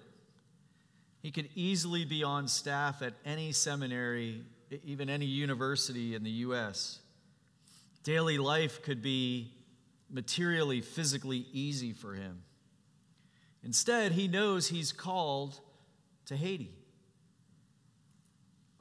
he 1.23 1.31
could 1.31 1.47
easily 1.55 2.03
be 2.03 2.21
on 2.21 2.49
staff 2.49 3.01
at 3.01 3.13
any 3.25 3.53
seminary, 3.53 4.43
even 4.83 5.09
any 5.09 5.25
university 5.25 6.15
in 6.15 6.23
the 6.23 6.29
U.S. 6.29 6.99
Daily 8.03 8.37
life 8.37 8.83
could 8.83 9.01
be 9.01 9.53
materially, 10.11 10.81
physically 10.81 11.45
easy 11.53 11.93
for 11.93 12.13
him. 12.13 12.43
Instead, 13.63 14.11
he 14.11 14.27
knows 14.27 14.67
he's 14.67 14.91
called 14.91 15.57
to 16.25 16.35
Haiti. 16.35 16.73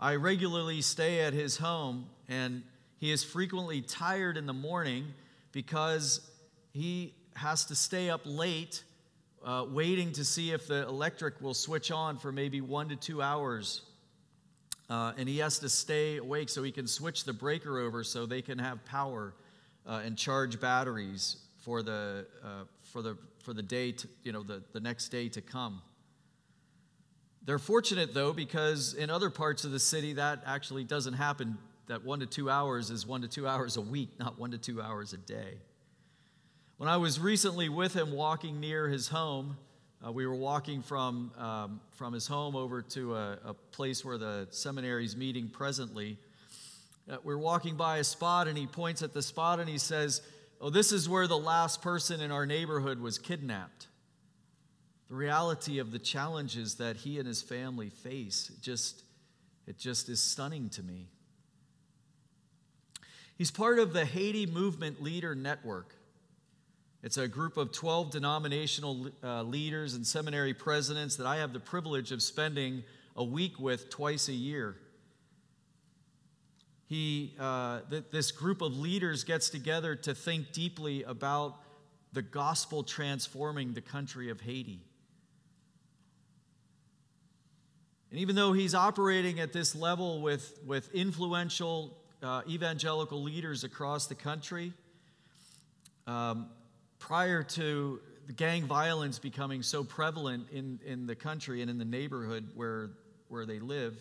I 0.00 0.16
regularly 0.16 0.80
stay 0.80 1.20
at 1.20 1.32
his 1.32 1.58
home, 1.58 2.06
and 2.28 2.64
he 2.98 3.12
is 3.12 3.22
frequently 3.22 3.82
tired 3.82 4.36
in 4.36 4.46
the 4.46 4.52
morning 4.52 5.14
because 5.52 6.28
he 6.72 7.14
has 7.34 7.64
to 7.66 7.74
stay 7.74 8.10
up 8.10 8.22
late 8.24 8.82
uh, 9.44 9.66
waiting 9.68 10.12
to 10.12 10.24
see 10.24 10.52
if 10.52 10.66
the 10.66 10.86
electric 10.86 11.40
will 11.40 11.54
switch 11.54 11.90
on 11.90 12.18
for 12.18 12.32
maybe 12.32 12.60
one 12.60 12.88
to 12.88 12.96
two 12.96 13.20
hours. 13.20 13.82
Uh, 14.88 15.12
and 15.16 15.28
he 15.28 15.38
has 15.38 15.58
to 15.58 15.68
stay 15.68 16.18
awake 16.18 16.48
so 16.48 16.62
he 16.62 16.72
can 16.72 16.86
switch 16.86 17.24
the 17.24 17.32
breaker 17.32 17.78
over 17.78 18.04
so 18.04 18.26
they 18.26 18.42
can 18.42 18.58
have 18.58 18.84
power 18.84 19.34
uh, 19.86 20.02
and 20.04 20.16
charge 20.16 20.60
batteries 20.60 21.36
for 21.58 21.82
the, 21.82 22.26
uh, 22.44 22.64
for 22.82 23.02
the, 23.02 23.16
for 23.42 23.52
the 23.52 23.62
day, 23.62 23.92
to, 23.92 24.08
you 24.22 24.32
know, 24.32 24.42
the, 24.42 24.62
the 24.72 24.80
next 24.80 25.08
day 25.08 25.28
to 25.28 25.40
come. 25.40 25.80
They're 27.44 27.58
fortunate, 27.58 28.14
though, 28.14 28.32
because 28.32 28.94
in 28.94 29.10
other 29.10 29.30
parts 29.30 29.64
of 29.64 29.72
the 29.72 29.80
city, 29.80 30.12
that 30.14 30.40
actually 30.46 30.84
doesn't 30.84 31.14
happen. 31.14 31.58
That 31.88 32.04
one 32.04 32.20
to 32.20 32.26
two 32.26 32.48
hours 32.48 32.90
is 32.90 33.06
one 33.06 33.22
to 33.22 33.28
two 33.28 33.46
hours 33.46 33.76
a 33.76 33.80
week, 33.80 34.10
not 34.18 34.38
one 34.38 34.52
to 34.52 34.58
two 34.58 34.80
hours 34.80 35.12
a 35.12 35.16
day. 35.16 35.58
When 36.76 36.88
I 36.88 36.96
was 36.96 37.20
recently 37.20 37.68
with 37.68 37.94
him 37.94 38.12
walking 38.12 38.60
near 38.60 38.88
his 38.88 39.08
home, 39.08 39.56
uh, 40.04 40.10
we 40.10 40.26
were 40.26 40.34
walking 40.34 40.82
from, 40.82 41.32
um, 41.38 41.80
from 41.92 42.12
his 42.12 42.26
home 42.26 42.56
over 42.56 42.82
to 42.82 43.14
a, 43.14 43.38
a, 43.44 43.54
place 43.54 44.04
where 44.04 44.18
the 44.18 44.48
seminary 44.50 45.04
is 45.04 45.16
meeting 45.16 45.48
presently. 45.48 46.18
Uh, 47.08 47.18
we're 47.22 47.38
walking 47.38 47.76
by 47.76 47.98
a 47.98 48.04
spot, 48.04 48.48
and 48.48 48.58
he 48.58 48.66
points 48.66 49.02
at 49.02 49.12
the 49.12 49.22
spot 49.22 49.60
and 49.60 49.68
he 49.68 49.78
says, 49.78 50.22
Oh, 50.60 50.70
this 50.70 50.90
is 50.92 51.08
where 51.08 51.26
the 51.26 51.38
last 51.38 51.82
person 51.82 52.20
in 52.20 52.32
our 52.32 52.46
neighborhood 52.46 53.00
was 53.00 53.18
kidnapped 53.18 53.86
the 55.12 55.18
reality 55.18 55.78
of 55.78 55.90
the 55.92 55.98
challenges 55.98 56.76
that 56.76 56.96
he 56.96 57.18
and 57.18 57.28
his 57.28 57.42
family 57.42 57.90
face. 57.90 58.50
Just, 58.62 59.04
it 59.66 59.76
just 59.76 60.08
is 60.08 60.22
stunning 60.22 60.70
to 60.70 60.82
me. 60.82 61.06
He's 63.36 63.50
part 63.50 63.78
of 63.78 63.92
the 63.92 64.04
Haiti 64.04 64.46
Movement 64.46 65.02
Leader 65.02 65.34
Network. 65.34 65.94
It's 67.02 67.16
a 67.16 67.26
group 67.26 67.56
of 67.56 67.72
12 67.72 68.12
denominational 68.12 69.08
uh, 69.24 69.42
leaders 69.42 69.94
and 69.94 70.06
seminary 70.06 70.54
presidents 70.54 71.16
that 71.16 71.26
I 71.26 71.36
have 71.38 71.52
the 71.52 71.60
privilege 71.60 72.12
of 72.12 72.22
spending 72.22 72.84
a 73.16 73.24
week 73.24 73.58
with 73.58 73.90
twice 73.90 74.28
a 74.28 74.32
year. 74.32 74.76
He, 76.86 77.34
uh, 77.40 77.80
th- 77.90 78.04
this 78.12 78.30
group 78.30 78.60
of 78.60 78.76
leaders 78.76 79.24
gets 79.24 79.50
together 79.50 79.96
to 79.96 80.14
think 80.14 80.52
deeply 80.52 81.02
about 81.02 81.56
the 82.12 82.22
gospel 82.22 82.84
transforming 82.84 83.72
the 83.72 83.80
country 83.80 84.30
of 84.30 84.40
Haiti. 84.42 84.80
And 88.10 88.20
even 88.20 88.36
though 88.36 88.52
he's 88.52 88.74
operating 88.74 89.40
at 89.40 89.54
this 89.54 89.74
level 89.74 90.20
with, 90.20 90.60
with 90.66 90.94
influential 90.94 91.96
uh, 92.22 92.42
evangelical 92.48 93.22
leaders 93.22 93.64
across 93.64 94.06
the 94.06 94.14
country, 94.14 94.72
um, 96.06 96.48
prior 96.98 97.42
to 97.42 98.00
the 98.26 98.32
gang 98.32 98.64
violence 98.64 99.18
becoming 99.18 99.62
so 99.62 99.82
prevalent 99.82 100.46
in, 100.52 100.78
in 100.86 101.06
the 101.06 101.16
country 101.16 101.60
and 101.62 101.70
in 101.70 101.78
the 101.78 101.84
neighborhood 101.84 102.48
where, 102.54 102.90
where 103.28 103.44
they 103.44 103.58
live, 103.58 103.96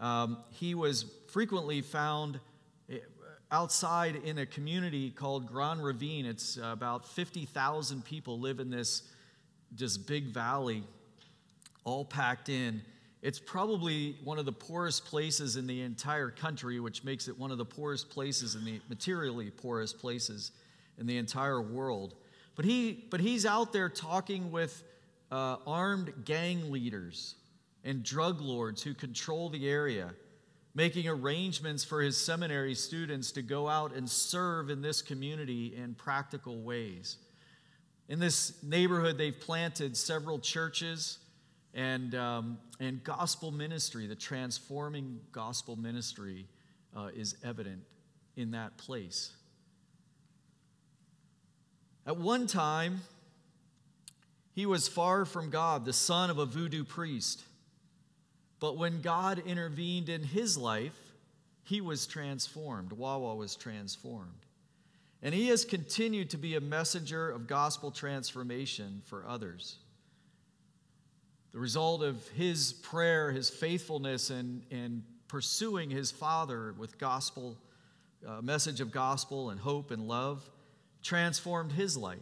um, 0.00 0.38
he 0.50 0.74
was 0.74 1.06
frequently 1.28 1.80
found 1.80 2.40
eh, 2.90 2.98
outside 3.50 4.16
in 4.16 4.38
a 4.38 4.46
community 4.46 5.10
called 5.10 5.46
Grand 5.46 5.82
Ravine. 5.82 6.26
It's 6.26 6.58
about 6.62 7.06
50,000 7.06 8.04
people 8.04 8.40
live 8.40 8.60
in 8.60 8.70
this 8.70 9.02
just 9.74 10.06
big 10.06 10.26
valley, 10.26 10.82
all 11.84 12.04
packed 12.04 12.48
in. 12.48 12.82
It's 13.22 13.38
probably 13.38 14.16
one 14.22 14.38
of 14.38 14.44
the 14.44 14.52
poorest 14.52 15.04
places 15.06 15.56
in 15.56 15.66
the 15.66 15.82
entire 15.82 16.30
country, 16.30 16.80
which 16.80 17.02
makes 17.02 17.28
it 17.28 17.38
one 17.38 17.50
of 17.50 17.58
the 17.58 17.64
poorest 17.64 18.10
places 18.10 18.54
in 18.54 18.64
the 18.64 18.80
materially 18.88 19.50
poorest 19.50 19.98
places 19.98 20.52
in 20.98 21.06
the 21.06 21.16
entire 21.16 21.60
world. 21.60 22.14
But, 22.54 22.64
he, 22.64 23.06
but 23.10 23.20
he's 23.20 23.44
out 23.44 23.72
there 23.72 23.88
talking 23.88 24.50
with 24.50 24.82
uh, 25.30 25.56
armed 25.66 26.24
gang 26.24 26.70
leaders 26.70 27.34
and 27.84 28.02
drug 28.02 28.40
lords 28.40 28.82
who 28.82 28.94
control 28.94 29.48
the 29.48 29.68
area, 29.68 30.10
making 30.74 31.08
arrangements 31.08 31.84
for 31.84 32.02
his 32.02 32.16
seminary 32.16 32.74
students 32.74 33.32
to 33.32 33.42
go 33.42 33.68
out 33.68 33.94
and 33.94 34.08
serve 34.08 34.70
in 34.70 34.82
this 34.82 35.02
community 35.02 35.74
in 35.76 35.94
practical 35.94 36.60
ways. 36.60 37.16
In 38.08 38.18
this 38.18 38.62
neighborhood, 38.62 39.18
they've 39.18 39.38
planted 39.38 39.96
several 39.96 40.38
churches 40.38 41.18
and, 41.76 42.14
um, 42.14 42.58
and 42.80 43.04
gospel 43.04 43.52
ministry, 43.52 44.06
the 44.06 44.16
transforming 44.16 45.20
gospel 45.30 45.76
ministry, 45.76 46.46
uh, 46.96 47.10
is 47.14 47.36
evident 47.44 47.82
in 48.34 48.52
that 48.52 48.78
place. 48.78 49.30
At 52.06 52.16
one 52.16 52.46
time, 52.46 53.02
he 54.54 54.64
was 54.64 54.88
far 54.88 55.26
from 55.26 55.50
God, 55.50 55.84
the 55.84 55.92
son 55.92 56.30
of 56.30 56.38
a 56.38 56.46
voodoo 56.46 56.82
priest. 56.82 57.42
But 58.58 58.78
when 58.78 59.02
God 59.02 59.42
intervened 59.44 60.08
in 60.08 60.22
his 60.22 60.56
life, 60.56 60.98
he 61.62 61.82
was 61.82 62.06
transformed. 62.06 62.92
Wawa 62.92 63.34
was 63.34 63.54
transformed. 63.54 64.46
And 65.22 65.34
he 65.34 65.48
has 65.48 65.66
continued 65.66 66.30
to 66.30 66.38
be 66.38 66.54
a 66.54 66.60
messenger 66.60 67.30
of 67.30 67.46
gospel 67.46 67.90
transformation 67.90 69.02
for 69.04 69.26
others 69.26 69.76
the 71.52 71.58
result 71.58 72.02
of 72.02 72.26
his 72.28 72.72
prayer, 72.72 73.30
his 73.30 73.48
faithfulness, 73.48 74.30
and, 74.30 74.62
and 74.70 75.02
pursuing 75.28 75.90
his 75.90 76.10
Father 76.10 76.74
with 76.78 76.98
gospel, 76.98 77.56
uh, 78.26 78.40
message 78.42 78.80
of 78.80 78.90
gospel 78.90 79.50
and 79.50 79.60
hope 79.60 79.90
and 79.90 80.06
love, 80.06 80.48
transformed 81.02 81.72
his 81.72 81.96
life. 81.96 82.18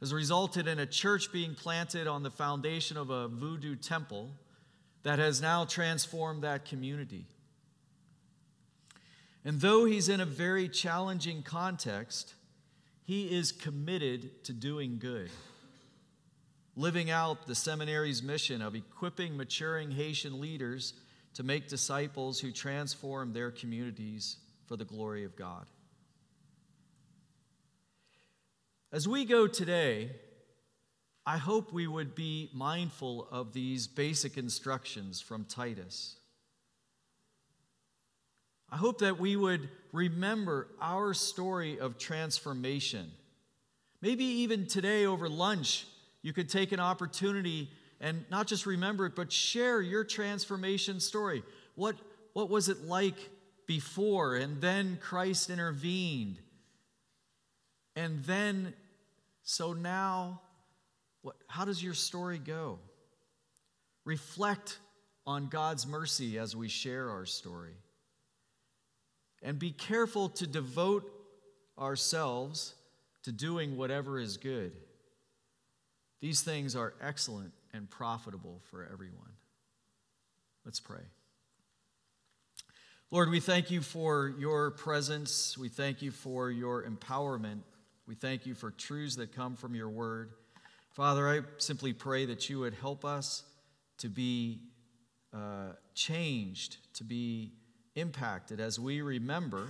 Has 0.00 0.12
resulted 0.12 0.68
in 0.68 0.78
a 0.78 0.86
church 0.86 1.32
being 1.32 1.54
planted 1.54 2.06
on 2.06 2.22
the 2.22 2.30
foundation 2.30 2.96
of 2.96 3.10
a 3.10 3.28
voodoo 3.28 3.76
temple 3.76 4.30
that 5.02 5.18
has 5.18 5.40
now 5.40 5.64
transformed 5.64 6.42
that 6.42 6.64
community. 6.64 7.24
And 9.44 9.60
though 9.60 9.84
he's 9.84 10.08
in 10.08 10.20
a 10.20 10.26
very 10.26 10.68
challenging 10.68 11.42
context, 11.42 12.34
he 13.04 13.26
is 13.26 13.52
committed 13.52 14.44
to 14.44 14.52
doing 14.52 14.98
good 14.98 15.30
living 16.76 17.10
out 17.10 17.46
the 17.46 17.54
seminary's 17.54 18.22
mission 18.22 18.60
of 18.60 18.74
equipping 18.74 19.36
maturing 19.36 19.90
Haitian 19.90 20.40
leaders 20.40 20.92
to 21.34 21.42
make 21.42 21.68
disciples 21.68 22.38
who 22.38 22.52
transform 22.52 23.32
their 23.32 23.50
communities 23.50 24.36
for 24.66 24.76
the 24.76 24.84
glory 24.84 25.24
of 25.24 25.36
God. 25.36 25.66
As 28.92 29.08
we 29.08 29.24
go 29.24 29.46
today, 29.46 30.10
I 31.26 31.38
hope 31.38 31.72
we 31.72 31.86
would 31.86 32.14
be 32.14 32.50
mindful 32.52 33.26
of 33.32 33.52
these 33.52 33.86
basic 33.86 34.36
instructions 34.38 35.20
from 35.20 35.44
Titus. 35.44 36.16
I 38.70 38.76
hope 38.76 38.98
that 38.98 39.18
we 39.18 39.36
would 39.36 39.68
remember 39.92 40.68
our 40.80 41.14
story 41.14 41.78
of 41.78 41.98
transformation. 41.98 43.10
Maybe 44.00 44.24
even 44.24 44.66
today 44.66 45.06
over 45.06 45.28
lunch, 45.28 45.86
you 46.26 46.32
could 46.32 46.48
take 46.48 46.72
an 46.72 46.80
opportunity 46.80 47.70
and 48.00 48.24
not 48.32 48.48
just 48.48 48.66
remember 48.66 49.06
it, 49.06 49.14
but 49.14 49.30
share 49.30 49.80
your 49.80 50.02
transformation 50.02 50.98
story. 50.98 51.44
What, 51.76 51.94
what 52.32 52.50
was 52.50 52.68
it 52.68 52.82
like 52.84 53.14
before? 53.68 54.34
And 54.34 54.60
then 54.60 54.98
Christ 55.00 55.50
intervened. 55.50 56.40
And 57.94 58.24
then, 58.24 58.74
so 59.44 59.72
now, 59.72 60.40
what, 61.22 61.36
how 61.46 61.64
does 61.64 61.80
your 61.80 61.94
story 61.94 62.38
go? 62.38 62.80
Reflect 64.04 64.80
on 65.28 65.46
God's 65.46 65.86
mercy 65.86 66.40
as 66.40 66.56
we 66.56 66.66
share 66.66 67.08
our 67.08 67.24
story. 67.24 67.76
And 69.44 69.60
be 69.60 69.70
careful 69.70 70.28
to 70.30 70.46
devote 70.48 71.08
ourselves 71.78 72.74
to 73.22 73.30
doing 73.30 73.76
whatever 73.76 74.18
is 74.18 74.38
good. 74.38 74.72
These 76.20 76.42
things 76.42 76.74
are 76.74 76.94
excellent 77.00 77.52
and 77.72 77.90
profitable 77.90 78.60
for 78.70 78.88
everyone. 78.90 79.32
Let's 80.64 80.80
pray. 80.80 81.02
Lord, 83.10 83.30
we 83.30 83.38
thank 83.38 83.70
you 83.70 83.82
for 83.82 84.34
your 84.38 84.72
presence. 84.72 85.56
We 85.56 85.68
thank 85.68 86.02
you 86.02 86.10
for 86.10 86.50
your 86.50 86.82
empowerment. 86.84 87.60
We 88.06 88.14
thank 88.14 88.46
you 88.46 88.54
for 88.54 88.70
truths 88.72 89.16
that 89.16 89.34
come 89.34 89.56
from 89.56 89.74
your 89.74 89.88
word. 89.88 90.30
Father, 90.90 91.28
I 91.28 91.42
simply 91.58 91.92
pray 91.92 92.26
that 92.26 92.48
you 92.48 92.60
would 92.60 92.74
help 92.74 93.04
us 93.04 93.44
to 93.98 94.08
be 94.08 94.60
uh, 95.32 95.72
changed, 95.94 96.78
to 96.94 97.04
be 97.04 97.52
impacted 97.94 98.60
as 98.60 98.80
we 98.80 99.02
remember, 99.02 99.68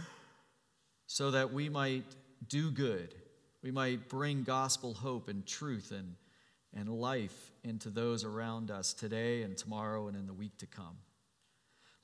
so 1.07 1.31
that 1.33 1.53
we 1.53 1.69
might 1.69 2.05
do 2.49 2.71
good. 2.71 3.15
We 3.63 3.71
might 3.71 4.09
bring 4.09 4.45
gospel 4.45 4.95
hope 4.95 5.29
and 5.29 5.47
truth 5.47 5.93
and 5.93 6.15
and 6.77 6.89
life 6.89 7.53
into 7.65 7.91
those 7.91 8.25
around 8.25 8.71
us 8.71 8.93
today 8.93 9.43
and 9.43 9.57
tomorrow 9.57 10.09
and 10.09 10.17
in 10.17 10.27
the 10.27 10.35
week 10.35 10.57
to 10.59 10.67
come. 10.67 10.99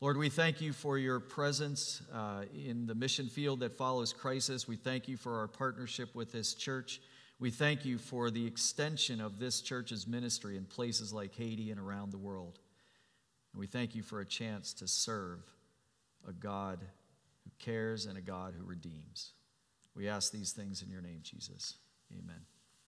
Lord, 0.00 0.16
we 0.16 0.30
thank 0.30 0.60
you 0.60 0.72
for 0.72 0.98
your 0.98 1.20
presence 1.20 2.02
uh, 2.12 2.42
in 2.52 2.86
the 2.86 2.94
mission 2.94 3.28
field 3.28 3.60
that 3.60 3.72
follows 3.72 4.12
crisis. 4.12 4.66
We 4.66 4.74
thank 4.74 5.06
you 5.06 5.16
for 5.16 5.38
our 5.38 5.46
partnership 5.46 6.14
with 6.14 6.32
this 6.32 6.54
church. 6.54 7.00
We 7.38 7.50
thank 7.50 7.84
you 7.84 7.98
for 7.98 8.30
the 8.30 8.44
extension 8.44 9.20
of 9.20 9.38
this 9.38 9.60
church's 9.60 10.08
ministry 10.08 10.56
in 10.56 10.64
places 10.64 11.12
like 11.12 11.34
Haiti 11.34 11.70
and 11.70 11.78
around 11.78 12.10
the 12.10 12.18
world. 12.18 12.58
And 13.52 13.60
we 13.60 13.66
thank 13.66 13.94
you 13.94 14.02
for 14.02 14.20
a 14.20 14.26
chance 14.26 14.72
to 14.74 14.88
serve 14.88 15.40
a 16.28 16.32
God 16.32 16.80
who 17.44 17.50
cares 17.58 18.06
and 18.06 18.16
a 18.16 18.22
God 18.22 18.54
who 18.58 18.64
redeems. 18.64 19.32
We 19.94 20.08
ask 20.08 20.32
these 20.32 20.52
things 20.52 20.82
in 20.82 20.90
your 20.90 21.02
name, 21.02 21.20
Jesus. 21.22 21.76
Amen. 22.12 22.51